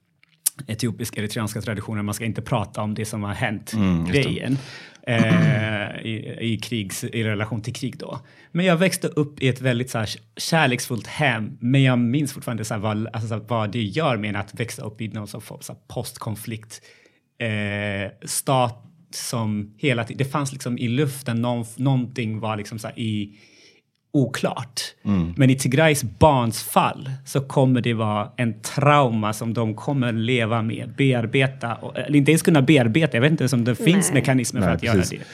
[0.67, 3.73] etiopisk-eritreanska traditionen, man ska inte prata om det som har hänt,
[4.11, 4.57] grejen.
[5.07, 8.19] Eh, i, i, krigs, I relation till krig då.
[8.51, 12.65] Men jag växte upp i ett väldigt så här, kärleksfullt hem, men jag minns fortfarande
[12.65, 15.27] så här, vad, alltså, så här, vad det gör med att växa upp i någon
[15.27, 16.81] sorts postkonflikt
[17.39, 22.87] eh, stat som hela tiden, det fanns liksom i luften, någon, någonting var liksom så
[22.87, 23.37] här i
[24.21, 24.81] oklart.
[25.35, 30.61] Men i Tigrays barns fall så kommer det vara en trauma som de kommer leva
[30.61, 33.17] med, bearbeta, och, eller inte ens kunna bearbeta.
[33.17, 34.13] Jag vet inte om det finns Nej.
[34.21, 35.19] mekanismer för Nej, att göra precis.
[35.19, 35.25] det.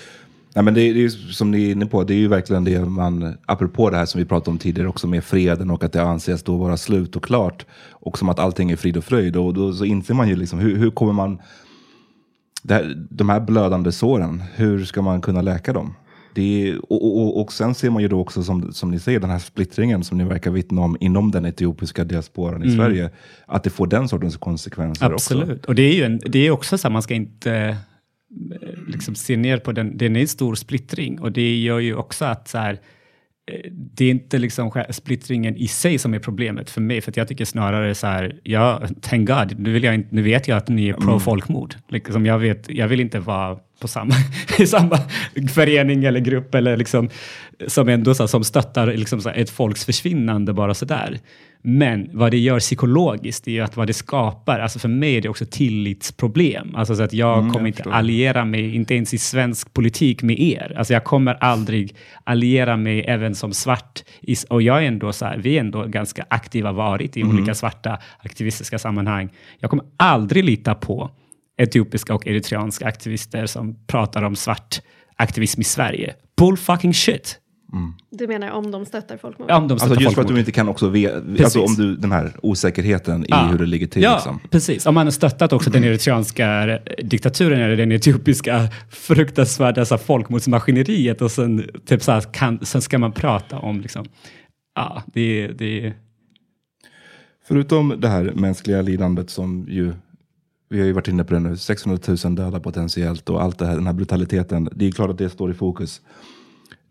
[0.55, 2.63] Nej, men det, är- det är som ni är inne på, det är ju verkligen
[2.63, 5.93] det man, apropå det här som vi pratade om tidigare också med freden och att
[5.93, 7.65] det anses då vara slut och klart.
[7.91, 9.35] Och som att allting är frid och fröjd.
[9.35, 11.39] Och då så inser man ju liksom, hur, hur kommer man,
[12.63, 15.93] det här, de här blödande såren, hur ska man kunna läka dem?
[16.33, 19.29] Det och, och, och, sen ser man ju då också, som, som ni säger, den
[19.29, 23.09] här splittringen som ni verkar vittna om inom den etiopiska diasporan i Sverige.
[23.45, 25.33] Att det får den sortens konsekvenser också.
[25.33, 25.65] Absolut.
[25.65, 27.77] Och det är ju en, det är också så att man ska inte eh,
[28.87, 29.97] liksom se ner på den.
[29.97, 32.79] Den är en stor splittring och det gör ju också att så här,
[33.69, 37.45] det är inte liksom splittringen i sig som är problemet för mig, för jag tycker
[37.45, 40.89] snarare så här, ja, thank God, nu, vill jag inte, nu vet jag att ni
[40.89, 41.75] är pro-folkmord.
[41.87, 44.13] Liksom jag, vet, jag vill inte vara på samma,
[44.59, 44.99] i samma
[45.53, 47.09] förening eller grupp eller liksom,
[47.67, 51.19] som ändå så här, som stöttar liksom så här, ett folks försvinnande bara sådär.
[51.65, 55.21] Men vad det gör psykologiskt är ju att vad det skapar, alltså för mig är
[55.21, 56.75] det också tillitsproblem.
[56.75, 60.73] Alltså så att jag kommer inte alliera mig, inte ens i svensk politik med er.
[60.77, 64.03] Alltså jag kommer aldrig alliera mig även som svart.
[64.49, 67.99] Och jag är ändå så här, vi är ändå ganska aktiva varit i olika svarta
[68.19, 69.29] aktivistiska sammanhang.
[69.59, 71.11] Jag kommer aldrig lita på
[71.57, 74.81] etiopiska och eritreanska aktivister som pratar om svart
[75.15, 76.13] aktivism i Sverige.
[76.37, 77.39] Bull fucking shit!
[78.09, 79.49] Du menar om de stöttar folkmord?
[79.49, 80.35] Ja, om de Alltså stöttar just för att folkmord.
[80.35, 83.47] du inte kan också ve- alltså om du, den här osäkerheten i Ja.
[83.51, 84.01] hur det ligger till.
[84.03, 84.39] Ja, Liksom.
[84.49, 84.85] precis.
[84.85, 91.21] Om man har stöttat också den eritreanska diktaturen eller den etiopiska fruktansvärda så här, folkmordsmaskineriet
[91.21, 94.05] och sen, typ, så här, kan, sen ska man prata om liksom,
[94.75, 95.93] ja, det, det
[97.47, 99.93] Förutom det här mänskliga lidandet som ju,
[100.69, 103.65] vi har ju varit inne på det nu, 600 000 döda potentiellt och allt det
[103.65, 104.69] här, den här brutaliteten.
[104.75, 106.01] Det är klart att det står i fokus.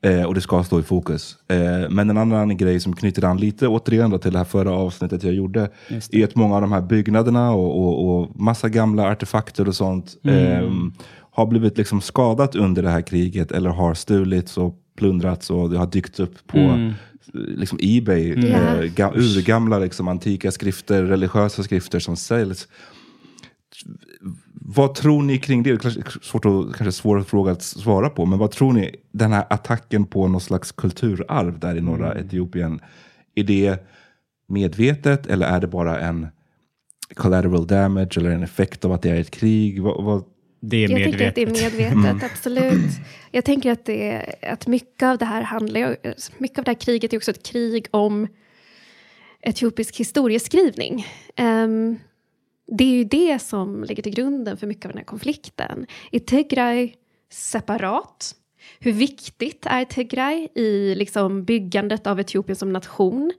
[0.04, 1.36] Eh, och det ska stå i fokus.
[1.48, 4.72] Eh, men en annan grej som knyter an lite återigen då till det här förra
[4.72, 5.70] avsnittet jag gjorde.
[6.10, 10.16] Är att många av de här byggnaderna och, och, och massa gamla artefakter och sånt
[10.24, 10.70] eh,
[11.32, 15.78] har blivit liksom skadat under det här kriget eller har stulits och plundrats och det
[15.78, 16.92] har dykt upp på eh,
[17.32, 18.30] liksom Ebay.
[18.50, 22.68] Eh, ga, urgamla liksom, antika skrifter, religiösa skrifter som säljs.
[24.54, 25.70] Vad tror ni kring det?
[25.70, 28.96] Det är kanske svårt att, kanske svår fråga att svara på, men vad tror ni?
[29.12, 32.80] Den här attacken på någon slags kulturarv där i norra Etiopien.
[33.34, 33.86] Är det
[34.48, 36.26] medvetet eller är det bara en,
[37.14, 39.82] collateral damage eller en effekt av att det är ett krig?
[39.82, 40.24] Vad, vad...
[40.64, 41.34] Det är Jag medvetet.
[41.34, 42.90] tänker att det är medvetet, absolut.
[43.30, 45.96] Jag tänker att, det, är- att mycket av det här handlar
[46.38, 48.28] mycket av det här kriget är också ett krig om
[49.40, 51.06] etiopisk historieskrivning.
[51.36, 51.98] Ehm,
[52.66, 55.86] det är ju det som ligger till grunden för mycket av den här konflikten.
[56.12, 56.92] Är Tigray
[57.30, 58.34] separat?
[58.80, 63.32] Hur viktigt är Tigray i liksom byggandet av Etiopien som nation?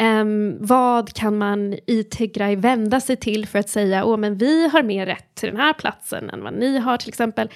[0.00, 4.68] Um, vad kan man i Tigray vända sig till för att säga åh men vi
[4.68, 7.48] har mer rätt till den här platsen än vad ni har till exempel?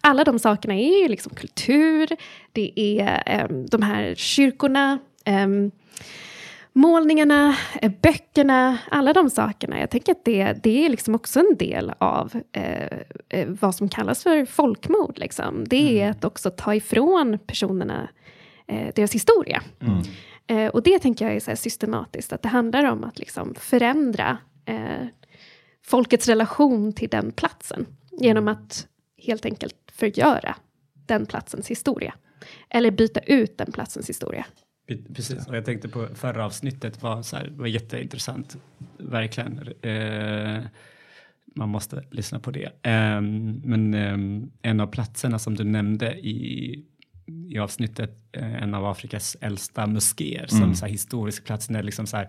[0.00, 2.08] Alla de sakerna är ju liksom kultur,
[2.52, 5.70] det är um, de här kyrkorna, um,
[6.74, 9.80] målningarna, eh, böckerna, alla de sakerna.
[9.80, 13.88] Jag tänker att det, det är liksom också en del av eh, eh, vad som
[13.88, 15.18] kallas för folkmord.
[15.18, 15.64] Liksom.
[15.68, 18.08] Det är att också ta ifrån personerna
[18.66, 19.62] eh, deras historia.
[20.46, 24.38] Eh, och det tänker jag är så systematiskt, att det handlar om att liksom förändra
[24.64, 25.06] eh,
[25.86, 28.86] folkets relation till den platsen genom att
[29.22, 30.56] helt enkelt förgöra
[31.06, 32.14] den platsens historia.
[32.68, 34.46] Eller byta ut den platsens historia.
[34.86, 38.56] Precis, och jag tänkte på förra avsnittet var, så här, var jätteintressant,
[38.98, 39.58] verkligen.
[39.82, 40.64] Eh,
[41.54, 42.64] man måste lyssna på det.
[42.64, 44.18] Eh, men eh,
[44.62, 46.84] en av platserna som du nämnde i,
[47.48, 52.06] i avsnittet, eh, en av Afrikas äldsta moskéer, som så här, historisk plats, när liksom
[52.06, 52.28] så här,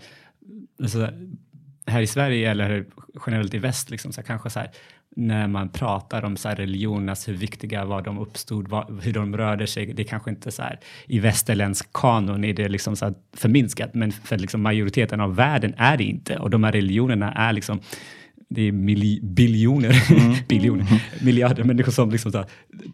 [0.81, 1.09] alltså,
[1.87, 2.85] här i Sverige eller
[3.25, 4.69] generellt i väst, liksom, så här, kanske så här,
[5.15, 9.13] när man pratar om så här, religionernas, alltså hur viktiga var de uppstod, vad, hur
[9.13, 12.95] de rörde sig, det är kanske inte så här, i västerländsk kanon är det liksom
[12.95, 16.71] så här förminskat, men för liksom majoriteten av världen är det inte, och de här
[16.71, 17.79] religionerna är liksom
[18.49, 19.95] det är mili- biljoner,
[20.47, 20.85] biljoner,
[21.23, 22.45] miljarder människor som liksom här,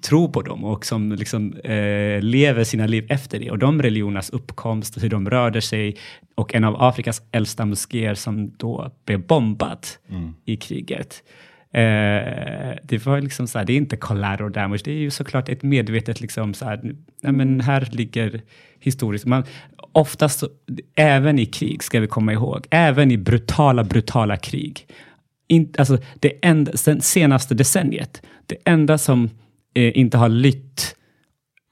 [0.01, 3.51] tror på dem och som liksom, eh, lever sina liv efter det.
[3.51, 5.97] Och de religionernas uppkomst, hur de rörde sig
[6.35, 9.99] och en av Afrikas äldsta moskéer som då blev bombat
[10.45, 11.23] i kriget.
[11.73, 15.49] Eh, det var liksom så här, det är inte collateral damage, det är ju såklart
[15.49, 18.41] ett medvetet liksom så här, nej men här ligger
[18.79, 19.43] historiskt, man,
[19.91, 20.43] oftast,
[20.95, 24.87] även i krig ska vi komma ihåg, även i brutala, brutala krig,
[25.51, 29.29] in, alltså det enda, sen senaste decenniet, det enda som
[29.75, 30.95] eh, inte har lytt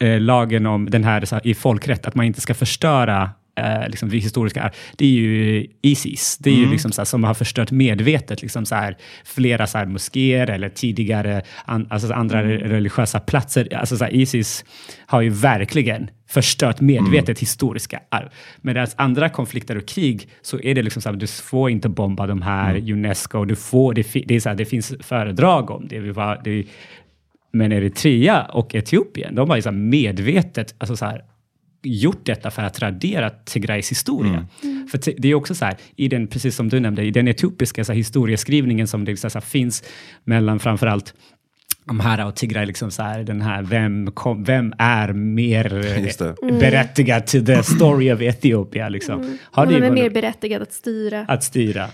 [0.04, 3.90] eh, lagen om den här, så här i folkrätt, att man inte ska förstöra eh,
[3.90, 6.38] liksom, det historiska arv, det är ju Isis.
[6.38, 9.78] Det är ju liksom så här, som har förstört medvetet liksom, så här, flera så
[9.78, 13.74] här, moskéer eller tidigare an, alltså, andra religiösa platser.
[13.76, 14.66] Alltså, så här, Isis
[15.06, 18.30] har ju verkligen förstört medvetet historiska arv.
[18.62, 22.28] Medan andra konflikter och krig så är det liksom så här, du får inte bomba
[22.28, 26.00] de här Unesco, du får, det, det, är så här, det finns föredrag om det.
[26.00, 26.66] Vi var, det
[27.52, 31.24] men Eritrea och Etiopien, de har ju så medvetet alltså så här,
[31.84, 34.48] gjort detta för att radera Tigrays historia.
[34.92, 37.28] För ti- det är också så här, i den, precis som du nämnde, i den
[37.28, 39.84] etiopiska så här, historieskrivningen som det så här, finns
[40.24, 41.14] mellan framförallt
[41.86, 45.64] Amhara och Tigray, liksom så här, den här, vem, kom, vem är mer
[46.50, 46.60] det.
[46.60, 48.90] berättigad till the story of Ethiopia?
[48.90, 49.38] Liksom.
[49.44, 51.26] Har det Vem är mer berättigad att styra?
[51.28, 51.88] att styra.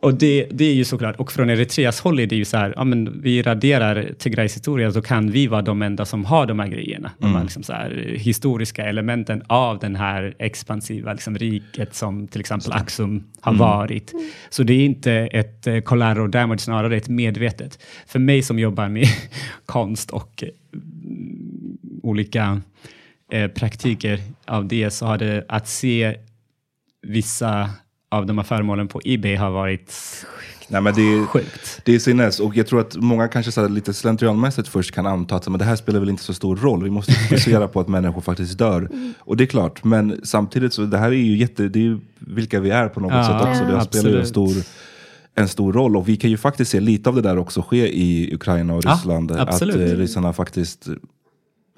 [0.00, 2.72] Och det, det är ju såklart, och från Eritreas håll är det ju så här,
[2.76, 6.58] ja men vi raderar Tigrays historia, så kan vi vara de enda som har de
[6.58, 7.10] här grejerna.
[7.18, 12.40] De här, liksom så här historiska elementen av den här expansiva liksom, riket som till
[12.40, 14.12] exempel Axum har varit.
[14.48, 17.78] Så det är inte ett eh, collateral damage, snarare ett medvetet.
[18.06, 19.06] För mig som jobbar med
[19.66, 20.48] konst och eh,
[22.02, 22.60] olika
[23.32, 26.16] eh, praktiker av det, så har det att se
[27.02, 27.70] vissa
[28.10, 29.94] av de här föremålen på Ebay har varit
[30.68, 31.80] Nej, men det är, sjukt.
[31.84, 35.36] Det är sinnes och jag tror att många kanske så lite slentrianmässigt först kan anta
[35.36, 36.84] att men det här spelar väl inte så stor roll.
[36.84, 38.88] Vi måste fokusera på att människor faktiskt dör.
[39.18, 41.98] Och det är klart, men samtidigt så det här är ju jätte, det är ju
[42.18, 43.64] vilka vi är på något Ja, sätt också.
[43.64, 44.52] Det ja, spelar ju en stor,
[45.34, 47.88] en stor roll och vi kan ju faktiskt se lite av det där också ske
[47.96, 49.30] i Ukraina och Ja, Ryssland.
[49.30, 49.76] att absolut.
[49.76, 50.88] eh, ryssarna faktiskt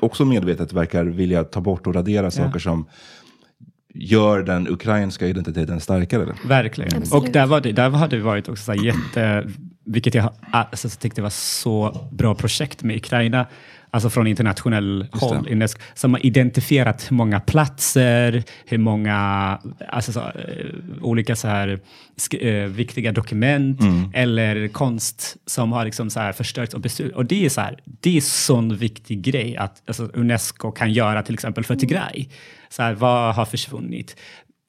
[0.00, 2.86] också medvetet verkar vilja ta bort och radera saker som
[3.98, 6.34] gör den ukrainska identiteten starkare.
[6.44, 6.96] Verkligen.
[6.96, 7.24] Absolut.
[7.24, 9.48] Och där, var det, där hade det varit också så här jätte,
[9.84, 13.46] vilket jag alltså, tyckte var så bra projekt med Ukraina,
[13.90, 15.48] alltså från internationell håll.
[15.50, 19.58] Unesco, som har identifierat hur många platser, hur många
[19.88, 20.66] alltså, så, eh,
[21.00, 21.80] olika så här,
[22.16, 23.80] sk- eh, viktiga dokument
[24.14, 27.16] eller konst som har liksom så här förstörts och bestulits.
[27.16, 31.22] Och det är så här, det är sån viktig grej att alltså, Unesco kan göra
[31.22, 32.26] till exempel för Tigray.
[32.68, 34.16] Så här, vad har försvunnit?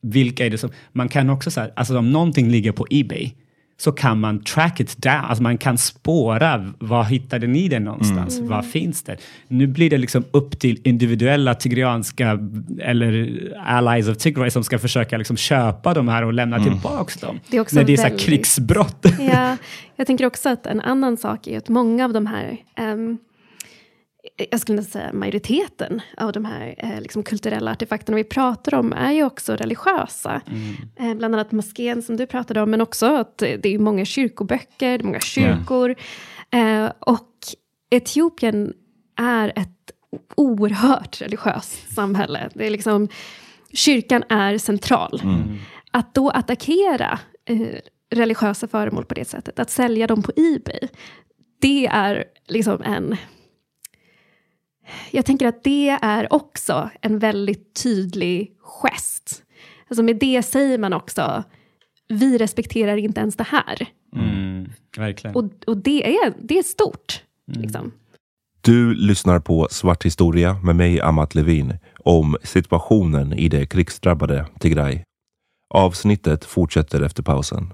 [0.01, 0.69] Vilka är det som...
[0.91, 3.31] Man kan också säga, alltså om någonting ligger på Ebay
[3.77, 8.38] så kan man track it down, alltså man kan spåra var hittade ni den någonstans,
[8.38, 8.49] Mm.
[8.49, 9.17] var finns det?
[9.47, 12.39] Nu blir det liksom upp till individuella tigreanska
[12.81, 17.39] eller allies of Tigray som ska försöka liksom köpa de här och lämna tillbaks dem.
[17.49, 19.05] Det är också När det är så här väldigt- krigsbrott.
[19.19, 19.57] Ja,
[19.95, 23.17] jag tänker också att en annan sak är att många av de här, ehm,
[24.51, 28.93] jag skulle nästan säga majoriteten av de här eh, liksom kulturella artefakterna vi pratar om
[28.93, 30.41] är ju också religiösa.
[30.95, 34.05] Eh, bland annat moskén som du pratade om, men också att eh, det är många
[34.05, 35.95] kyrkoböcker, det är många kyrkor.
[36.51, 37.29] Eh, och
[37.89, 38.73] Etiopien
[39.17, 39.91] är ett
[40.36, 42.49] oerhört religiöst samhälle.
[42.53, 43.08] Det är liksom,
[43.73, 45.21] kyrkan är central.
[45.91, 47.79] Att då attackera eh,
[48.10, 50.89] religiösa föremål på det sättet, att sälja dem på Ebay,
[51.62, 53.17] det är liksom en...
[55.12, 59.43] Jag tänker att det är också en väldigt tydlig gest.
[59.88, 61.43] Alltså med det säger man också,
[62.08, 63.88] vi respekterar inte ens det här.
[64.15, 65.36] Mm, verkligen.
[65.36, 67.23] Och, och det, är, det är stort.
[67.47, 67.91] Liksom.
[68.62, 75.02] Du lyssnar på Svart historia med mig, Amat Levin, om situationen i det krigsdrabbade Tigray.
[75.69, 77.73] Avsnittet fortsätter efter pausen.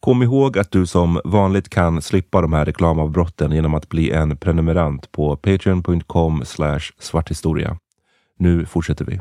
[0.00, 4.36] Kom ihåg att du som vanligt kan slippa de här reklamavbrotten genom att bli en
[4.36, 6.42] prenumerant på patreon.com
[6.98, 7.78] svarthistoria.
[8.38, 9.20] Nu fortsätter vi.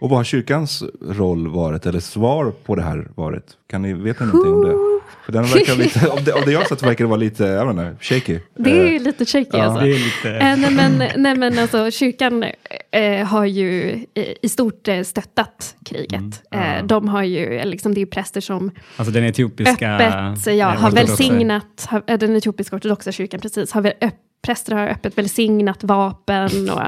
[0.00, 3.56] Och vad har kyrkans roll varit, eller svar på det här varit?
[3.66, 4.99] Kan ni veta någonting om det?
[5.24, 7.74] För den verkar lite, av, det, av det jag sett verkar det vara lite, jag
[7.74, 8.38] vet inte, shaky.
[8.56, 9.62] Det är ju Eh, lite shaky ja.
[9.62, 9.84] alltså.
[9.84, 10.30] Det är lite...
[10.30, 12.44] Eh, nej, men, nej men alltså kyrkan
[12.90, 14.04] eh, har ju
[14.42, 16.42] i, stort stöttat kriget.
[16.50, 19.94] Eh, de har ju, liksom, det är ju präster som Alltså den etiopiska...
[19.94, 24.88] öppet ja, har välsignat, har, den etiopiska ortodoxa kyrkan precis, har väl, öpp, präster har
[24.88, 26.82] öppet välsignat vapen och,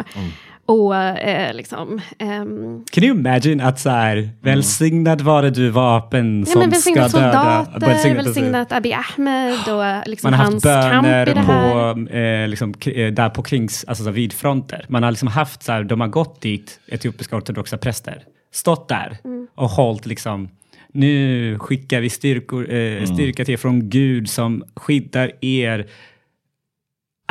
[0.67, 2.01] och eh, liksom...
[2.19, 6.95] ehm, Can you imagine att så här, välsignad vare du vapen Ja, som men ska
[6.95, 7.09] döda.
[7.09, 11.41] soldater, Välsignat- välsignat Abiy Ahmed och liksom Man har haft hans kamp böner i det
[11.41, 11.95] här.
[11.95, 14.85] på, eh, liksom, eh, där på krings, alltså så vid fronter.
[14.89, 18.23] Man har liksom haft så här, de har gått dit, etiopiska ortodoxa präster,
[18.53, 19.47] stått där Mm.
[19.55, 20.49] och hållit liksom,
[20.95, 25.87] nu skickar vi styrkor, eh, styrka till er från Gud som skyddar er.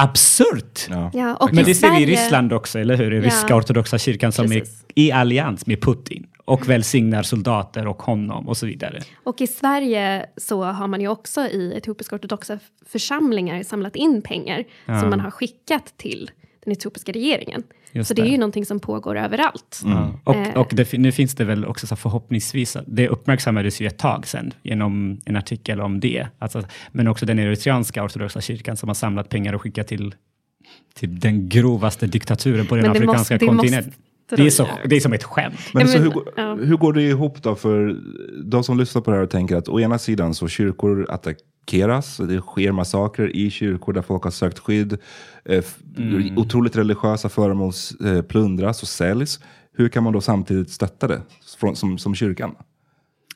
[0.04, 0.88] Absurt!
[0.90, 1.12] Ja.
[1.14, 3.14] Ja, och Men det ser vi i Ryssland också, eller hur?
[3.14, 3.56] I ryska Ja.
[3.56, 4.84] ortodoxa kyrkan som Precis.
[4.96, 9.02] är i allians med Putin och välsignar soldater och honom och så vidare.
[9.24, 14.64] Och i Sverige så har man ju också i etiopiska ortodoxa församlingar samlat in pengar
[14.86, 16.32] som man har skickat till
[16.65, 17.63] den etiopiska regeringen.
[17.91, 19.82] Just så det är ju någonting som pågår överallt.
[19.86, 20.19] Ja.
[20.24, 20.54] Och, Eh.
[20.60, 24.54] och det, nu finns det väl också så förhoppningsvis, det uppmärksammades ju ett tag sedan
[24.63, 26.28] genom en artikel om det.
[26.39, 30.15] Alltså, men också den eritreanska ortodoxa kyrkan som har samlat pengar och skickat till,
[30.93, 33.93] till den grovaste diktaturen på den afrikanska kontinenten.
[34.36, 35.60] Det är, så, det är som ett skämt.
[35.74, 36.56] Men, Ja, men- hur, ja.
[36.56, 38.00] hur går det ihop då för
[38.43, 41.08] de som lyssnar på det här och tänker att å ena sidan så kyrkor
[41.72, 44.98] attackeras, det sker massakrer i kyrkor där folk har sökt skydd,
[45.46, 45.64] eh,
[45.98, 46.38] Mm.
[46.38, 47.74] otroligt religiösa föremål
[48.06, 49.40] eh, plundras och säljs.
[49.78, 51.22] Hur kan man då samtidigt stötta det
[51.60, 52.56] från, som, som kyrkan?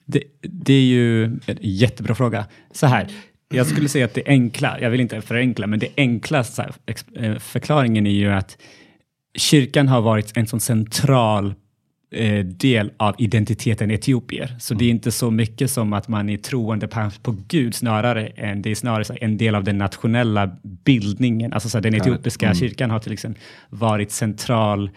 [0.05, 2.45] Det, det är ju en jättebra fråga.
[2.71, 3.07] Så här,
[3.49, 6.73] jag skulle säga att det enkla, jag vill inte förenkla, men det enkla så här,
[6.85, 8.57] ex, eh, förklaringen är ju att
[9.37, 11.53] kyrkan har varit en sån central
[12.43, 14.55] del av identiteten etiopier.
[14.59, 18.27] Så det är inte så mycket som att man är troende på, på Gud snarare
[18.27, 21.53] än det är snarare en del av den nationella bildningen.
[21.53, 24.89] Alltså så den etiopiska kyrkan har till exempel varit central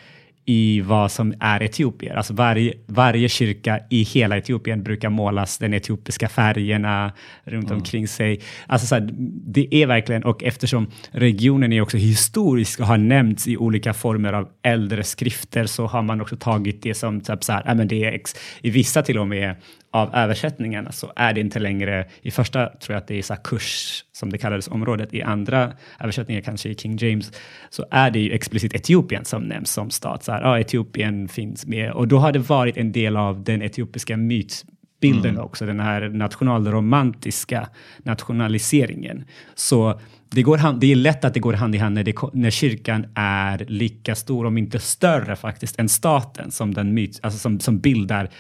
[0.51, 2.15] i vad som är etiopier.
[2.15, 7.13] Alltså varje, varje kyrka i hela Etiopien brukar målas den etiopiska färgerna
[7.45, 8.41] runt omkring sig.
[8.67, 9.11] Alltså så här,
[9.47, 14.33] det är verkligen, och eftersom regionen är också historisk och har nämnts i olika former
[14.33, 17.89] av äldre skrifter så har man också tagit det som typ så här, ja, men
[17.89, 19.55] det är ex, i vissa till och med
[19.91, 23.37] av översättningarna så är det inte längre, i första tror jag att det är så
[23.37, 27.33] kurs som det kallades området, i andra översättningar, kanske i King James,
[27.71, 30.25] så är det ju explicit Etiopien som nämns som stat.
[30.25, 33.63] Så här, ja, Etiopien finns med och då har det varit en del av den
[33.63, 37.69] etiopiska mytbilden också, den här nationalromantiska
[37.99, 39.25] nationaliseringen.
[39.55, 42.15] Så det, går hand, det är lätt att det går hand i hand när, det,
[42.33, 47.39] när kyrkan är lika stor, om inte större faktiskt, än staten som, den myt, alltså
[47.39, 48.31] som, som bildar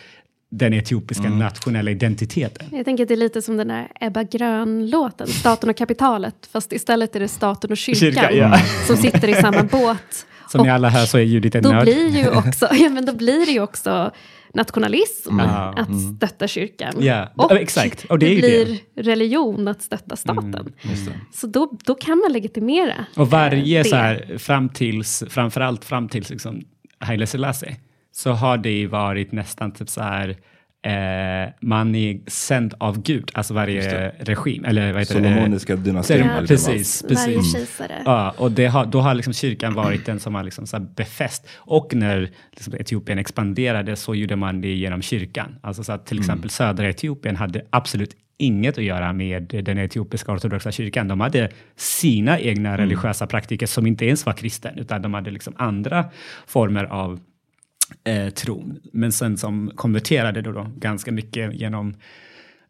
[0.51, 2.67] den etiopiska nationella identiteten.
[2.73, 6.73] Jag tänker att det är lite som den där Ebba Grön-låten, Staten och kapitalet, fast
[6.73, 8.59] istället är det staten och kyrkan Kyrka, ja.
[8.87, 10.27] som sitter i samma båt.
[10.49, 11.83] Som ni alla hör så är Judith en då nörd.
[11.85, 14.11] blir, ju också, ja, men då blir det ju också
[14.55, 15.75] nationalism Ja.
[15.77, 16.93] att stötta kyrkan.
[16.99, 18.05] Ja, Och exakt.
[18.05, 19.03] Och det ju blir det.
[19.03, 20.55] religion att stötta staten.
[20.83, 20.97] Mm,
[21.35, 23.91] Så då, då kan man legitimera Och varje eh, det.
[23.91, 26.63] så här, fram tills, framförallt fram tills liksom
[27.01, 27.77] Haile Selassie,
[28.13, 30.37] så har det ju varit nästan typ så här,
[30.89, 35.29] eh, man är sänd av Gud, alltså varje regim, eller vad heter det?
[35.29, 36.19] Solomoniska dynastin.
[36.19, 36.49] Ja, eller vad?
[36.49, 37.53] precis, Varje precis.
[37.53, 38.03] kejsare.
[38.05, 40.87] Ja, och det har, då har liksom kyrkan varit den som har liksom så här
[40.97, 41.49] befäst.
[41.57, 45.57] Och när liksom Etiopien expanderade så gjorde man det genom kyrkan.
[45.63, 50.33] Alltså så att till exempel södra Etiopien hade absolut inget att göra med den etiopiska
[50.33, 51.09] ortodoxa kyrkan.
[51.09, 55.55] De hade sina egna religiösa praktiker som inte ens var kristen, utan de hade liksom
[55.57, 56.05] andra
[56.47, 57.21] former av
[58.05, 58.81] eh, tron.
[58.93, 61.95] Men sen som konverterade då, då ganska mycket genom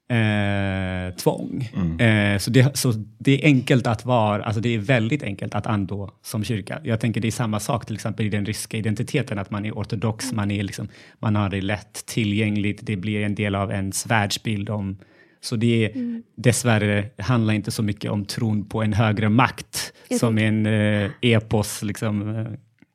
[0.09, 1.63] eh, tvång.
[2.01, 5.67] Eh, så, det, så det är enkelt att vara, alltså det är väldigt enkelt att
[5.67, 6.81] andå som kyrka.
[6.85, 9.73] Jag tänker det är samma sak till exempel i den ryska identiteten, att man är
[9.73, 10.89] ortodox, man, är liksom,
[11.19, 14.99] man har det lätt tillgängligt, det blir en del av ens världsbild om
[15.41, 20.19] så det är, dessvärre handlar inte så mycket om tron på en högre makt Jag
[20.21, 22.47] som en eh, epos, liksom, eh,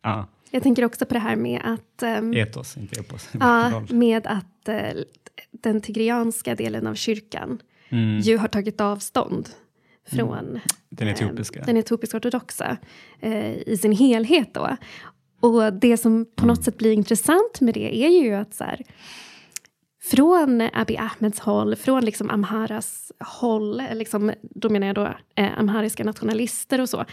[0.04, 3.30] ja, Jag tänker också på det här med att, ehm, etos, inte epos.
[3.40, 4.94] ja, med att eh,
[5.52, 7.62] den tigrianska delen av kyrkan
[8.24, 9.50] ju har tagit avstånd
[10.08, 11.64] från Den eh, etiopiska.
[11.66, 12.78] den etiopiska ortodoxa
[13.20, 14.54] eh, i sin helhet.
[14.54, 14.78] Då.
[15.40, 18.82] Och det som på något sätt blir intressant med det är ju att så här,
[20.04, 25.60] från Abiy Ahmeds håll, från liksom Amharas håll, eh, liksom, då menar jag då eh,
[25.60, 27.06] amhariska nationalister och så,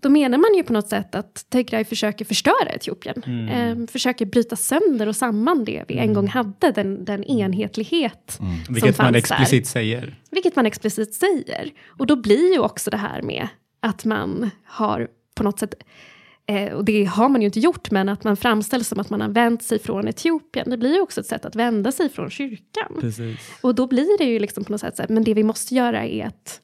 [0.00, 3.48] då menar man ju på något sätt att Tigray försöker förstöra Etiopien.
[3.48, 8.74] Eh, försöker bryta sönder och samman det vi en gång hade, den, den enhetlighet som
[8.74, 9.18] Vilket man fanns där.
[9.18, 10.20] explicit säger.
[10.30, 11.70] Vilket man explicit säger.
[11.86, 13.48] Och då blir ju också det här med
[13.80, 15.74] att man har på något sätt,
[16.46, 19.20] eh, och det har man ju inte gjort, men att man framställs som att man
[19.20, 20.70] har vänt sig från Etiopien.
[20.70, 22.96] Det blir ju också ett sätt att vända sig från kyrkan.
[23.00, 23.38] Precis.
[23.60, 25.74] Och då blir det ju liksom på något sätt så här, men det vi måste
[25.74, 26.60] göra är att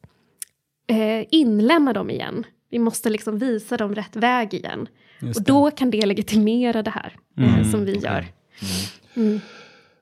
[0.87, 2.45] eh, inlämna dem igen.
[2.75, 4.89] Vi måste liksom visa dem rätt väg igen.
[5.21, 5.53] Just Och det.
[5.53, 8.27] då kan det legitimera det här eh, som vi gör.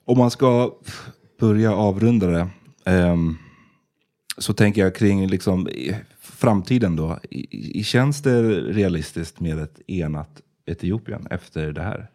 [0.05, 0.75] Om man ska
[1.41, 2.49] börja avrunda det,
[2.85, 3.39] ehm,
[4.39, 7.19] så tänker jag kring liksom, i framtiden då.
[7.31, 12.09] I, i, känns det realistiskt med ett enat Etiopien efter det här?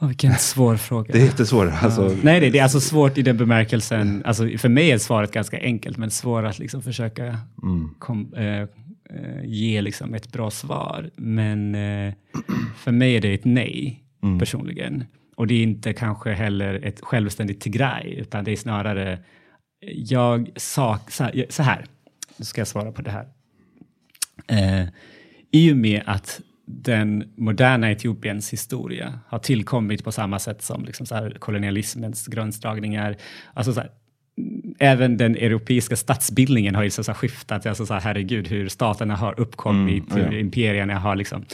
[0.00, 1.12] Åh, vilken svår fråga.
[1.12, 1.68] Det är jättesvårt.
[1.82, 5.32] Alltså, Nej, nej, det är alltså svårt i den bemärkelsen, alltså för mig är svaret
[5.32, 7.38] ganska enkelt, men svårt att liksom försöka
[7.98, 8.68] kom, eh, eh,
[9.44, 11.10] ge liksom ett bra svar.
[11.16, 12.14] Men eh,
[12.76, 14.04] för mig är det ett nej
[14.38, 15.04] personligen.
[15.34, 19.18] Och det är inte kanske heller ett självständigt Tigray, utan det är snarare,
[19.94, 21.84] jag sak, så här, så här,
[22.36, 23.28] nu ska jag svara på det här.
[24.46, 24.88] Eh,
[25.50, 31.06] I och med att den moderna Etiopiens historia har tillkommit på samma sätt som liksom
[31.06, 33.16] så här kolonialismens gränsdragningar.
[33.54, 34.01] Alltså så här, mm,
[34.78, 37.66] även den europeiska statsbildningen har ju så så skiftat.
[37.66, 40.30] Alltså så här, herregud, hur staterna har uppkommit, Mm, ja.
[40.30, 41.44] hur imperierna har liksom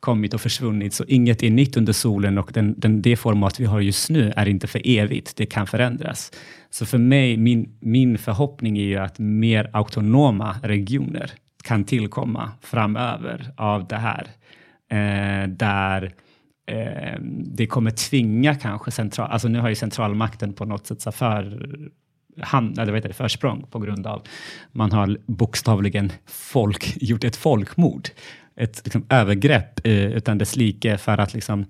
[0.00, 0.94] kommit och försvunnit.
[0.94, 4.32] Så inget är nytt under solen och den, den, det format vi har just nu
[4.36, 5.36] är inte för evigt.
[5.36, 6.32] Det kan förändras.
[6.70, 11.30] Så för mig, min, min förhoppning är ju att mer autonoma regioner
[11.62, 14.26] kan tillkomma framöver av det här.
[14.90, 16.12] Eh, där
[16.66, 21.12] eh, det kommer tvinga kanske central, alltså nu har ju centralmakten på något sätt så
[21.12, 21.68] för
[22.40, 24.22] hand, eller vad heter det, försprång på grund av
[24.72, 28.08] man har bokstavligen folk, gjort ett folkmord,
[28.56, 31.66] ett liksom, övergrepp eh, utan dess like för att liksom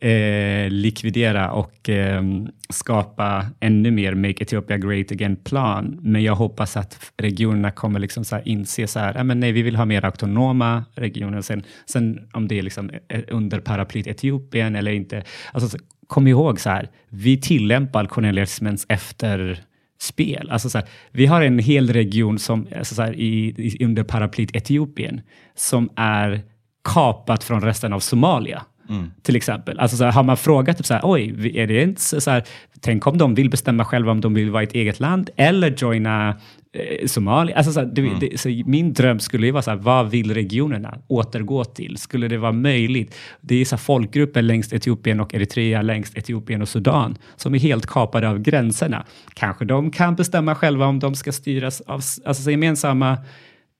[0.00, 2.22] eh, likvidera och eh,
[2.68, 5.98] skapa ännu mer Make Ethiopia Great Again-plan.
[6.02, 9.52] Men jag hoppas att regionerna kommer liksom så här inse så här, ah, men nej,
[9.52, 11.40] vi vill ha mer autonoma regioner.
[11.40, 15.22] Sen, sen om det är liksom eh, under paraplyt Etiopien eller inte.
[15.52, 19.64] Alltså, kom ihåg så här, vi tillämpar kolonialismens efter
[20.00, 20.50] spel.
[20.50, 24.04] Alltså så här, vi har en hel region som, alltså så här, i, i, under
[24.04, 25.20] paraplyt Etiopien
[25.54, 26.42] som är
[26.84, 28.62] kapat från resten av Somalia.
[28.88, 29.10] Mm.
[29.22, 29.78] Till exempel.
[29.78, 32.44] Alltså så här, har man frågat, typ så här, oj, är det inte så här,
[32.80, 36.28] tänk om de vill bestämma själva om de vill vara ett eget land eller joina
[36.72, 37.56] eh, Somalia.
[37.56, 38.18] Alltså så, här, det, mm.
[38.20, 41.96] det, så min dröm skulle ju vara så här, vad vill regionerna återgå till?
[41.96, 43.14] Skulle det vara möjligt?
[43.40, 47.86] Det är så folkgrupper längs Etiopien och Eritrea, längs Etiopien och Sudan, som är helt
[47.86, 49.06] kapade av gränserna.
[49.34, 53.18] Kanske de kan bestämma själva om de ska styras av alltså, gemensamma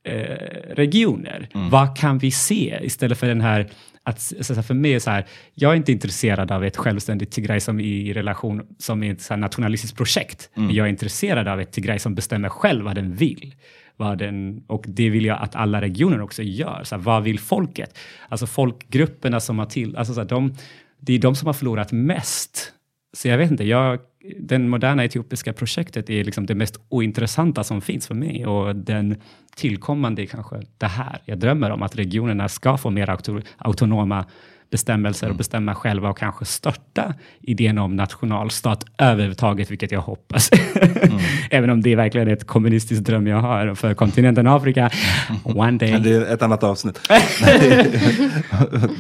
[0.09, 1.49] eh, regioner.
[1.55, 1.71] Mm.
[1.71, 3.71] Vad kan vi se istället för den här
[4.09, 7.61] att, så för mig är så här, jag är inte intresserad av ett självständigt Tigray
[7.61, 10.51] som i relation som är ett så nationalistiskt projekt.
[10.57, 10.71] Mm.
[10.71, 13.55] Jag är intresserad av ett Tigray som bestämmer själv vad den vill.
[13.97, 16.85] Vad den, och det vill jag att alla regioner också gör.
[16.85, 17.99] Så här, vad vill folket?
[18.29, 20.55] Alltså folkgrupperna som har till, alltså så här, de,
[21.01, 22.73] det är de som har förlorat mest.
[23.13, 23.99] Så jag vet inte, jag,
[24.39, 29.16] den moderna etiopiska projektet är liksom det mest ointressanta som finns för mig och den
[29.57, 31.23] tillkommande är kanske det här.
[31.25, 34.27] Jag drömmer om att regionerna ska få mer auto, autonoma
[34.71, 35.37] bestämmelser och mm.
[35.37, 40.51] bestämma själva och kanske störta idén om nationalstat överhuvudtaget, vilket jag hoppas.
[40.53, 41.19] Mm.
[41.51, 44.91] Även om det är verkligen ett kommunistiskt dröm jag har för kontinenten Afrika.
[45.45, 46.01] One day.
[46.01, 47.01] Det är ett annat avsnitt.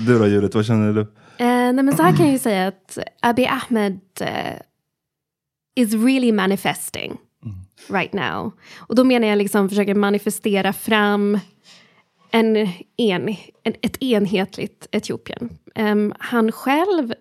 [0.06, 1.00] du då Judith, vad känner du?
[1.00, 1.06] Uh,
[1.38, 4.26] nej, men så här kan jag ju säga att Abiy Ahmed uh,
[5.78, 7.56] is really manifesting mm.
[7.88, 8.52] right now.
[8.76, 11.38] Och då menar jag liksom försöker manifestera fram
[12.30, 12.56] en,
[12.96, 15.58] en, en ett enhetligt Etiopien.
[15.74, 17.14] Um, han själv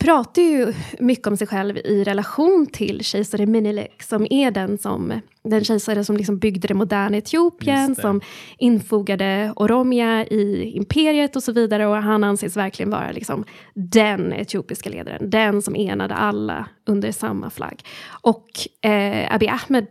[0.00, 5.20] pratar ju mycket om sig själv i relation till kejsare Menelik som är den, som,
[5.42, 8.20] den kejsare som liksom byggde det moderna Etiopien, som
[8.58, 11.86] infogade Oromia i imperiet och så vidare.
[11.86, 13.44] Och han anses verkligen vara liksom
[13.74, 17.82] den etiopiska ledaren, den som enade alla under samma flagg.
[18.22, 18.48] Och
[18.90, 19.86] eh, Abiy Ahmed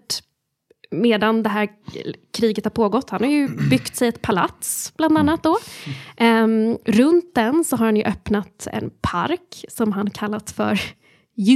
[0.92, 1.70] medan det här
[2.34, 3.10] kriget har pågått.
[3.10, 5.44] Han har ju byggt sig ett palats, bland annat.
[5.44, 5.58] då.
[6.26, 10.80] Um, runt den så har han ju öppnat en park som han kallat för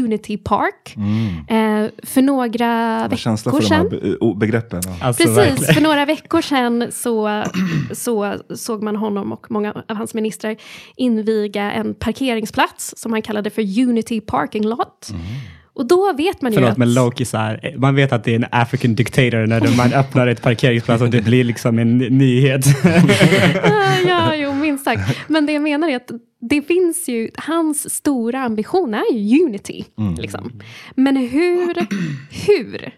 [0.04, 0.96] Unity Park.
[0.96, 1.84] Mm.
[1.84, 3.90] Uh, för några veckor känsla för sedan.
[3.90, 4.82] De här begreppen.
[5.02, 5.74] Alltså, Precis, verkligen.
[5.74, 7.44] för några veckor sedan så,
[7.92, 10.56] så såg man honom och många av hans ministrar
[10.96, 15.10] inviga en parkeringsplats som han kallade för Unity Parking Lot.
[15.10, 15.22] Mm.
[15.76, 16.78] Och då vet man ju Förlåt, att...
[16.78, 20.28] men Loki så här, man vet att det är en African dictator när man öppnar
[20.28, 22.66] ett parkeringsplats och det blir liksom en nyhet.
[24.08, 25.02] ja, jo, minst sagt.
[25.28, 26.12] Men det jag menar är att
[26.42, 29.86] det finns ju, hans stora ambition är ju unity.
[30.00, 30.16] Mm.
[30.16, 30.62] Liksom.
[30.96, 31.76] Men hur,
[32.48, 32.92] hur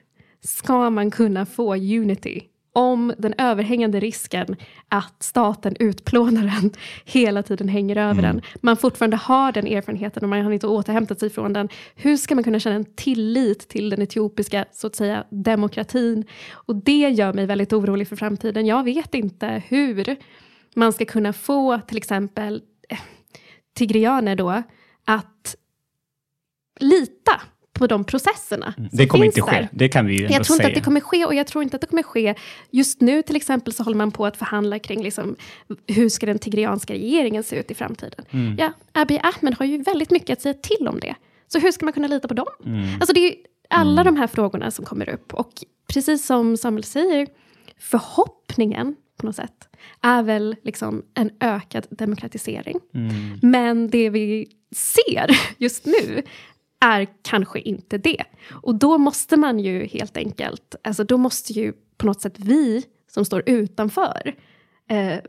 [0.43, 2.41] ska man kunna få unity
[2.75, 4.55] om den överhängande risken
[4.89, 6.71] att staten utplånar den
[7.05, 8.23] hela tiden hänger över mm.
[8.23, 8.41] den.
[8.61, 11.69] Man fortfarande har den erfarenheten och man har inte återhämtat sig från den.
[11.95, 16.25] Hur ska man kunna känna en tillit till den etiopiska så att säga, demokratin?
[16.51, 18.65] Och det gör mig väldigt orolig för framtiden.
[18.65, 20.15] Jag vet inte hur
[20.75, 22.99] man ska kunna få till exempel eh,
[23.77, 24.63] tigrianer då
[25.05, 25.55] att
[26.79, 27.41] lita
[27.75, 28.73] på de processerna.
[28.77, 28.89] Mm.
[28.93, 31.25] Det kommer inte ske, det kan vi ju Jag tror inte att det kommer ske
[31.25, 32.35] och jag tror inte att det kommer ske.
[32.71, 35.35] Just nu till exempel så håller man på att förhandla kring liksom,
[35.87, 38.25] hur ska den tigrianska regeringen se ut i framtiden.
[38.31, 38.55] Mm.
[38.59, 41.15] Ja, Abiy Ahmed har ju väldigt mycket att säga till om det.
[41.47, 42.47] Så hur ska man kunna lita på dem?
[42.65, 42.87] Mm.
[42.99, 43.35] Alltså det är
[43.69, 44.13] alla mm.
[44.13, 45.51] de här frågorna som kommer upp och
[45.93, 47.27] precis som Samuel säger,
[47.79, 49.69] förhoppningen på något sätt
[50.01, 52.79] är väl liksom en ökad demokratisering.
[52.93, 53.39] Mm.
[53.41, 56.21] Men det vi ser just nu
[56.79, 58.23] är kanske inte det.
[58.51, 62.85] Och då måste man ju helt enkelt, alltså då måste ju på något sätt vi
[63.07, 64.35] som står utanför
[64.89, 65.19] eh,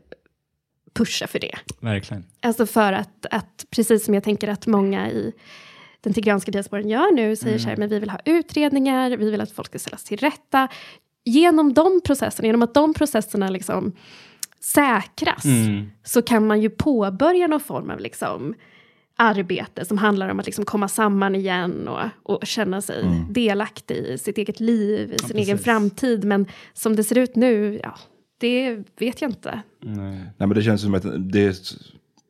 [0.93, 1.55] pusha för det.
[1.79, 2.25] Verkligen.
[2.41, 5.33] Alltså för att, att, precis som jag tänker att många i
[6.01, 7.59] den tigranska diasporan gör nu, säger mm.
[7.59, 10.67] så här, men vi vill ha utredningar, vi vill att folk ska ställas till rätta.
[11.25, 13.93] Genom de processerna, genom att de processerna liksom
[14.59, 15.91] säkras, mm.
[16.03, 18.55] så kan man ju påbörja någon form av liksom,
[19.17, 23.33] arbete som handlar om att liksom komma samman igen och, och känna sig mm.
[23.33, 26.23] delaktig i sitt eget liv, i sin ja, egen framtid.
[26.23, 27.95] Men som det ser ut nu, ja,
[28.37, 29.61] det vet jag inte.
[29.81, 30.17] Nej.
[30.17, 31.73] Nej, men det känns som att det är ett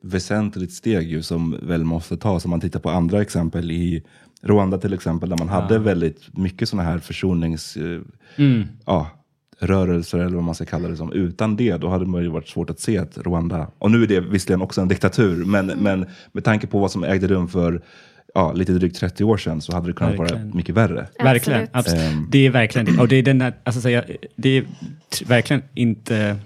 [0.02, 2.46] väsentligt steg ju som väl måste tas.
[2.46, 4.04] Om man tittar på andra exempel i
[4.42, 5.54] Rwanda till exempel, där man ja.
[5.54, 7.78] hade väldigt mycket sådana här försonings...
[7.78, 8.02] Eh,
[8.36, 8.68] mm.
[8.86, 9.17] Ja,
[9.60, 11.14] rörelser eller vad man ska kalla det som.
[11.14, 14.08] Utan det, då hade det ju varit svårt att se att Rwanda, och nu är
[14.08, 15.84] det visserligen också en diktatur, men, Mm.
[15.84, 17.82] men med tanke på vad som ägde rum för
[18.34, 20.56] ja, lite drygt 30 år sedan så hade det kunnat vara Verkligen.
[20.58, 21.08] mycket värre.
[21.24, 21.68] Verkligen.
[21.72, 22.02] Absolut.
[22.04, 22.28] Ehm.
[22.32, 23.02] Det är verkligen det.
[23.02, 24.04] Och det är den här, alltså, så jag,
[24.36, 24.66] det är
[25.26, 26.38] verkligen inte,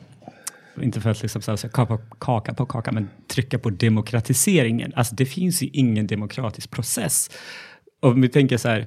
[0.81, 4.91] inte för att liksom, så här, kapa kaka på kaka, men trycka på demokratiseringen.
[4.95, 7.29] Alltså det finns ju ingen demokratisk process.
[7.99, 8.85] Och om vi tänker så här,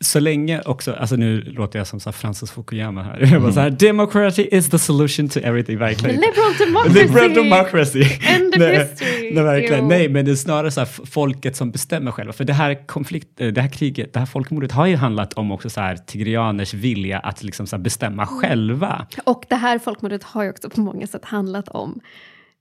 [0.00, 3.52] så länge också, alltså nu låter jag som så här Francis Fukuyama här, jag bara
[3.52, 6.16] så här, democracy is the solution to everything, verkligen.
[6.16, 7.02] Liberal democracy!
[7.02, 8.00] Liberal democracy.
[8.00, 9.34] End of nej, history.
[9.34, 9.82] nej, verkligen.
[9.82, 9.88] Jo.
[9.88, 12.32] Nej, men det är snarare så här folket som bestämmer själva.
[12.32, 15.52] För det här konflikt, eh, det här kriget, det här folkmordet har ju handlat om
[15.52, 19.06] också så här tigrianers vilja att liksom så bestämma själva.
[19.24, 22.00] Och det här folkmordet har ju också på många sätt handlat om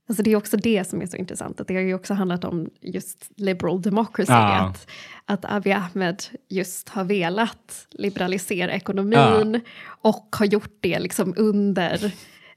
[0.08, 2.44] Alltså det är också det som är så intressant, att det har ju också handlat
[2.44, 4.32] om just liberal democracy.
[4.32, 4.70] Ja.
[4.70, 4.88] Att,
[5.26, 12.12] att Abiy Ahmed just har velat liberalisera ekonomin och har gjort det liksom under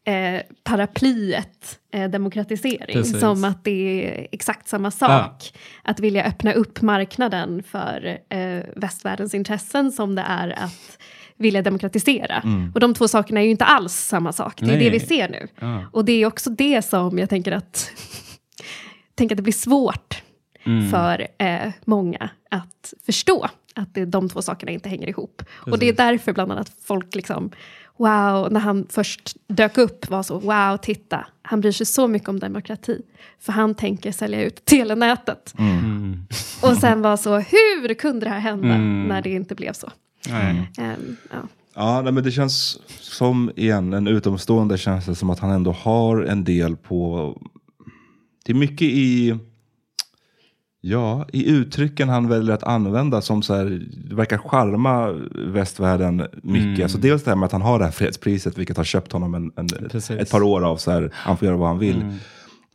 [0.05, 2.93] eh, paraplyet eh, demokratisering.
[2.93, 3.21] Precis.
[3.21, 3.71] Som att det
[4.07, 5.53] är exakt samma sak.
[5.83, 10.99] Att vilja öppna upp marknaden för eh, västvärldens intressen som det är att
[11.39, 12.43] vilja demokratisera.
[12.75, 14.55] Och de två sakerna är ju inte alls samma sak.
[14.61, 14.85] Det är Nej.
[14.85, 15.49] det vi ser nu.
[15.61, 15.85] Ja.
[15.93, 17.91] Och det är också det som jag tänker att,
[19.15, 20.23] tänker att det blir svårt
[20.65, 20.91] Mm.
[20.91, 25.43] för eh, många att förstå att det, de två sakerna inte hänger ihop.
[25.51, 27.51] Och det är därför bland annat folk liksom,
[27.97, 32.29] wow, när han först dök upp var så, wow, titta, han bryr sig så mycket
[32.29, 33.03] om demokrati.
[33.41, 35.55] För han tänker sälja ut telenätet.
[35.59, 36.27] Mm.
[36.63, 39.05] Och sen var så, hur kunde det här hända Mm.
[39.09, 39.91] när det inte blev så?
[40.31, 40.71] Nej.
[40.79, 41.37] Ehm, ja.
[41.75, 45.73] Ja, nej, men det känns som, igen, en utomstående känns det som att han ändå
[45.73, 47.35] har en del på...
[48.45, 49.39] Det är mycket i...
[50.81, 53.65] Ja, i uttrycken han väljer att använda som så här,
[54.09, 55.13] det verkar charma
[55.53, 56.69] västvärlden mycket.
[56.69, 56.83] Mm.
[56.83, 59.35] Alltså dels det här med att han har det här fredspriset, vilket har köpt honom
[59.35, 59.69] en, en.
[59.79, 60.21] Mm.
[60.21, 62.19] ett par år av så här, han får göra vad han vill.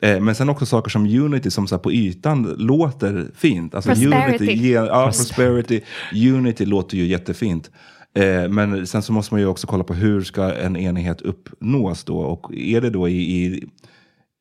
[0.03, 3.75] Eh, Men sen också saker som Unity som så här, på ytan låter fint.
[3.75, 4.43] Alltså Prosperity.
[4.43, 5.81] Unity, ja, prosperity,
[6.13, 7.71] Unity låter ju jättefint.
[8.15, 12.03] Eh, men sen så måste man ju också kolla på hur ska en enighet uppnås
[12.03, 12.17] då?
[12.17, 13.63] Och är det då i, i,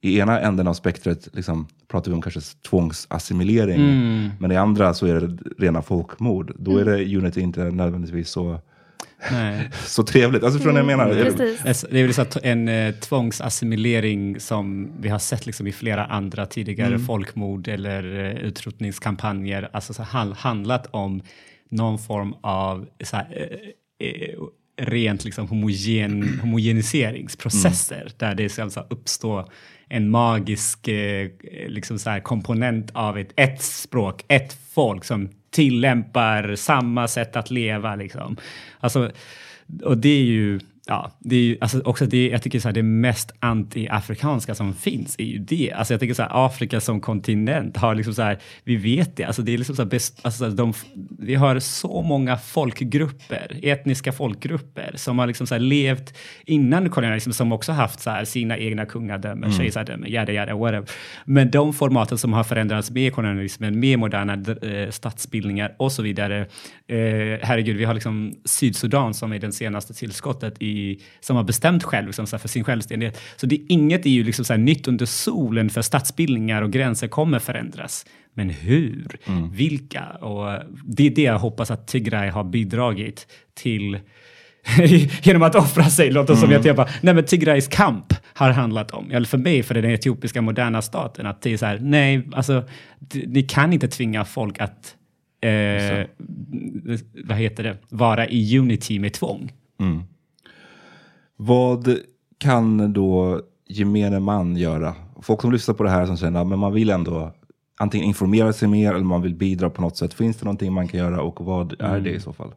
[0.02, 3.80] i ena änden av spektret liksom, pratar vi om kanske tvångsassimilering.
[3.80, 4.30] Mm.
[4.40, 6.52] Men i andra så är det rena folkmord.
[6.58, 8.60] Då är det Unity inte nödvändigtvis så,
[9.30, 9.70] Nej.
[9.86, 10.42] så trevligt.
[10.42, 11.24] Alltså förstår ni vad jag menar?
[11.24, 11.66] Precis.
[11.66, 15.72] Alltså, Det är väl så att en eh, tvångsassimilering som vi har sett liksom i
[15.72, 21.22] flera andra tidigare folkmord eller eh, utrotningskampanjer, alltså så han, handlat om
[21.70, 23.26] någon form av så här,
[24.00, 24.38] eh, eh,
[24.80, 29.48] rent liksom homogen, homogeniseringsprocesser där det ska alltså uppstå
[29.88, 31.28] en magisk eh,
[31.68, 37.50] liksom så här komponent av ett, ett språk, ett folk som tillämpar samma sätt att
[37.50, 37.96] leva.
[37.96, 38.36] Liksom.
[38.80, 39.10] Alltså,
[39.84, 42.72] och det är ju, ja, det är ju alltså också det, jag tycker så här,
[42.72, 45.72] det mest anti-afrikanska som finns är ju det.
[45.72, 49.24] Alltså jag tycker så här, Afrika som kontinent har liksom så här, vi vet det,
[49.24, 50.72] alltså det är liksom så här best, alltså de,
[51.18, 56.14] vi har så många folkgrupper, etniska folkgrupper som har liksom så levt
[56.46, 59.58] innan kolonialismen, som också haft så sina egna kungadömen, mm.
[59.58, 60.88] kejsardömen, yada yada, whatever.
[61.24, 66.40] Men de formaten som har förändrats med kolonialismen, med moderna eh, statsbildningar och så vidare.
[66.88, 70.72] Eh, herregud, vi har liksom Sydsudan som är den senaste tillskottet i,
[71.20, 73.20] som har bestämt själv liksom, så här, för sin självständighet.
[73.36, 77.08] Så det, inget är ju liksom så här, nytt under solen för statsbildningar och gränser
[77.08, 78.06] kommer förändras.
[78.34, 79.18] Men hur?
[79.52, 80.04] Vilka?
[80.04, 83.98] Och det är det jag hoppas att Tigray har bidragit till
[85.22, 89.10] genom att offra sig, låter som jag bara, nej men Tigrays kamp har handlat om,
[89.10, 92.64] eller för mig, för den etiopiska moderna staten, att det är så här, nej, alltså,
[93.26, 94.94] ni kan inte tvinga folk att,
[95.40, 96.06] eh,
[97.24, 99.52] vad heter det, vara i unity med tvång.
[101.46, 101.98] Vad
[102.38, 104.94] kan då gemene man göra?
[105.22, 107.32] Folk som lyssnar på det här som känner att man vill ändå
[107.76, 110.14] antingen informera sig mer eller man vill bidra på något sätt.
[110.14, 112.54] Finns det någonting man kan göra och vad är det i så fall?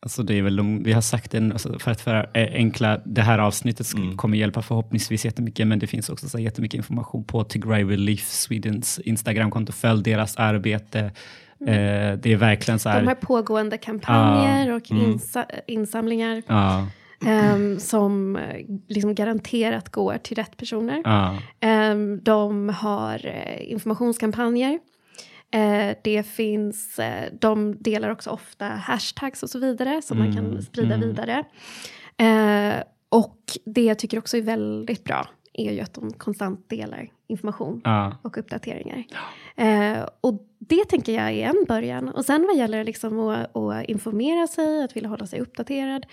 [0.00, 3.22] Alltså det är väl de, vi har sagt en, alltså för att för enkla, det
[3.22, 7.44] här avsnittet sk- kommer hjälpa förhoppningsvis jättemycket, men det finns också så jättemycket information på
[7.44, 9.72] Tigray Relief Swedens Instagramkonto.
[9.72, 11.00] Följ deras arbete.
[11.60, 13.00] Eh, det är verkligen så här.
[13.00, 16.86] De har pågående kampanjer och insa insamlingar ja,
[17.26, 21.02] ehm, som eh, liksom garanterat går till rätt personer.
[21.04, 24.78] ja, Ehm, de har eh, informationskampanjer.
[25.50, 27.00] Eh, det finns,
[27.40, 31.44] de delar också ofta hashtags och så vidare som man kan sprida vidare.
[32.16, 35.28] Eh, och det jag tycker också är väldigt bra
[35.58, 38.16] är ju att de konstant delar information Ja.
[38.22, 39.04] och uppdateringar.
[39.56, 42.08] Eh, och det tänker jag är en början.
[42.08, 46.06] Och sen vad gäller liksom att, att informera sig, att vilja hålla sig uppdaterad.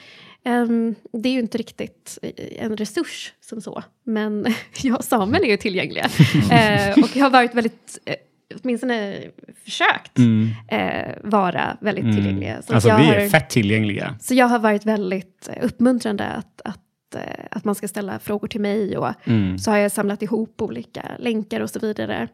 [0.43, 3.83] ehm, det är ju inte riktigt eh, en resurs som så.
[4.03, 4.45] Men
[4.83, 6.03] jag och Samuel är ju tillgängliga.
[6.51, 8.15] eh, och jag har varit väldigt, eh,
[8.63, 9.17] åtminstone
[9.63, 10.19] försökt
[10.67, 12.61] eh, vara väldigt tillgängliga.
[12.61, 14.15] Så Alltså vi har, är fett tillgängliga.
[14.21, 16.79] så jag har varit väldigt eh, uppmuntrande att, att,
[17.15, 18.97] eh, att man ska ställa frågor till mig.
[18.97, 19.13] Och
[19.59, 22.27] så har jag samlat ihop olika länkar och så vidare.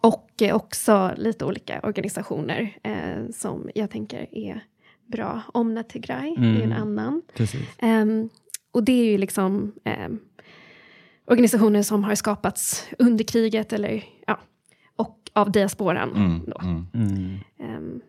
[0.00, 4.64] Och eh, också lite olika organisationer eh, som jag tänker är
[5.06, 5.40] bra.
[5.54, 7.22] Omna Tigray är en annan.
[7.34, 7.68] Precis.
[7.78, 8.28] Ehm,
[8.72, 10.18] och det är ju liksom ehm,
[11.24, 14.38] organisationer som har skapats under kriget eller ja,
[14.96, 16.40] och av diasporan.
[16.46, 16.58] då.
[17.58, 18.00] Ehm,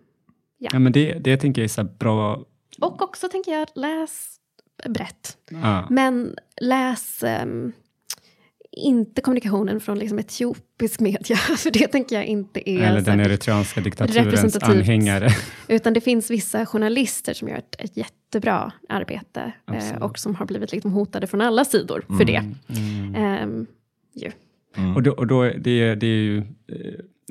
[0.71, 2.45] Ja, men det, det tänker jag är så bra.
[2.81, 4.35] och också tänker jag, läs
[4.89, 5.37] brett.
[5.49, 5.87] Ja.
[5.89, 7.71] Men läs ehm,
[8.71, 12.83] inte kommunikationen från liksom etiopisk media, för det tänker jag inte är...
[12.83, 15.29] Eller den eritreanska diktaturens anhängare.
[15.67, 20.45] Utan det finns vissa journalister som gör ett, ett jättebra arbete eh, och som har
[20.45, 22.43] blivit liksom hotade från alla sidor för det.
[23.15, 23.67] Ehm,
[24.13, 24.31] ju.
[24.95, 26.43] Och då, och då det, det är ju, eh,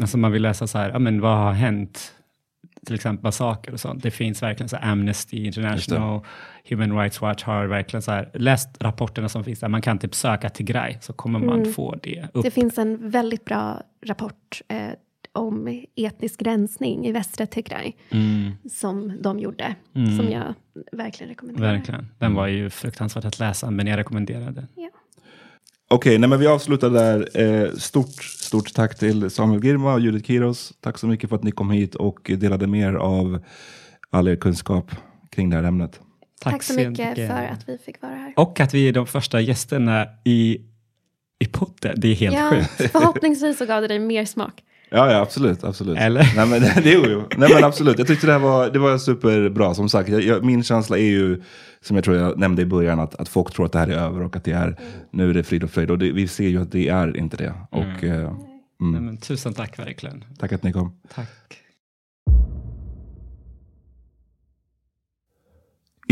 [0.00, 2.12] alltså man vill läsa så här, ja, men vad har hänt?
[2.86, 4.02] Till exempel massaker och sånt.
[4.02, 6.20] Det finns verkligen så Amnesty International,
[6.68, 9.68] Human Rights Watch har verkligen så här, läst rapporterna som finns där.
[9.68, 12.44] Man kan typ söka Tigray så kommer man få det upp.
[12.44, 14.88] Det finns en väldigt bra rapport eh,
[15.32, 17.92] om etnisk rensning i västra Tigray
[18.70, 19.74] som de gjorde,
[20.18, 20.54] som jag
[20.92, 21.72] verkligen rekommenderar.
[21.72, 22.06] Verkligen.
[22.18, 24.66] Den var ju fruktansvärt att läsa, men jag rekommenderar den.
[24.76, 24.88] Ja.
[25.92, 27.28] Okej, nej, men vi avslutar där.
[27.40, 30.72] Eh, stort, stort tack till Samuel Girma och Judith Kiros.
[30.80, 33.38] Tack så mycket för att ni kom hit och delade med er av
[34.10, 34.90] all er kunskap
[35.30, 36.00] kring det här ämnet.
[36.40, 38.32] Tack, så mycket för att vi fick vara här.
[38.36, 40.58] Och att vi är de första gästerna i,
[41.38, 41.94] i podden.
[41.96, 42.92] Det är helt Ja, sjukt.
[42.92, 44.62] förhoppningsvis så gav det dig mer smak.
[44.92, 45.64] Ja, ja absolut.
[45.64, 45.98] absolut.
[45.98, 46.32] Eller?
[46.36, 47.22] Nej, men, det, jo, jo.
[47.36, 47.98] Nej, men absolut.
[47.98, 49.74] Jag tyckte det här var, det var superbra.
[49.74, 51.42] Som sagt, jag, jag, min känsla är ju,
[51.80, 53.96] som jag tror jag nämnde i början, att, att folk tror att det här är
[53.96, 54.76] över och att det är,
[55.10, 55.90] nu är det frid och fröjd.
[55.90, 57.54] Och det, vi ser ju att det är inte det.
[57.70, 58.32] Och eh,
[58.80, 60.24] Nej, men, tusen tack verkligen.
[60.38, 60.96] tack att ni kom.
[61.14, 61.28] Tack.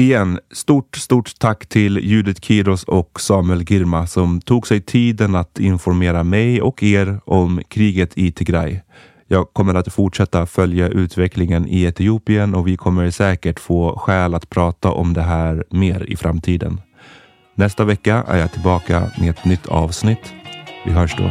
[0.00, 5.58] Igen, stort, stort tack till Judith Kiros och Samuel Girma som tog sig tiden att
[5.58, 8.80] informera mig och er om kriget i Tigray.
[9.28, 14.50] Jag kommer att fortsätta följa utvecklingen i Etiopien och vi kommer säkert få skäl att
[14.50, 16.80] prata om det här mer i framtiden.
[17.54, 20.32] Nästa vecka är jag tillbaka med ett nytt avsnitt.
[20.84, 21.30] Vi hörs då.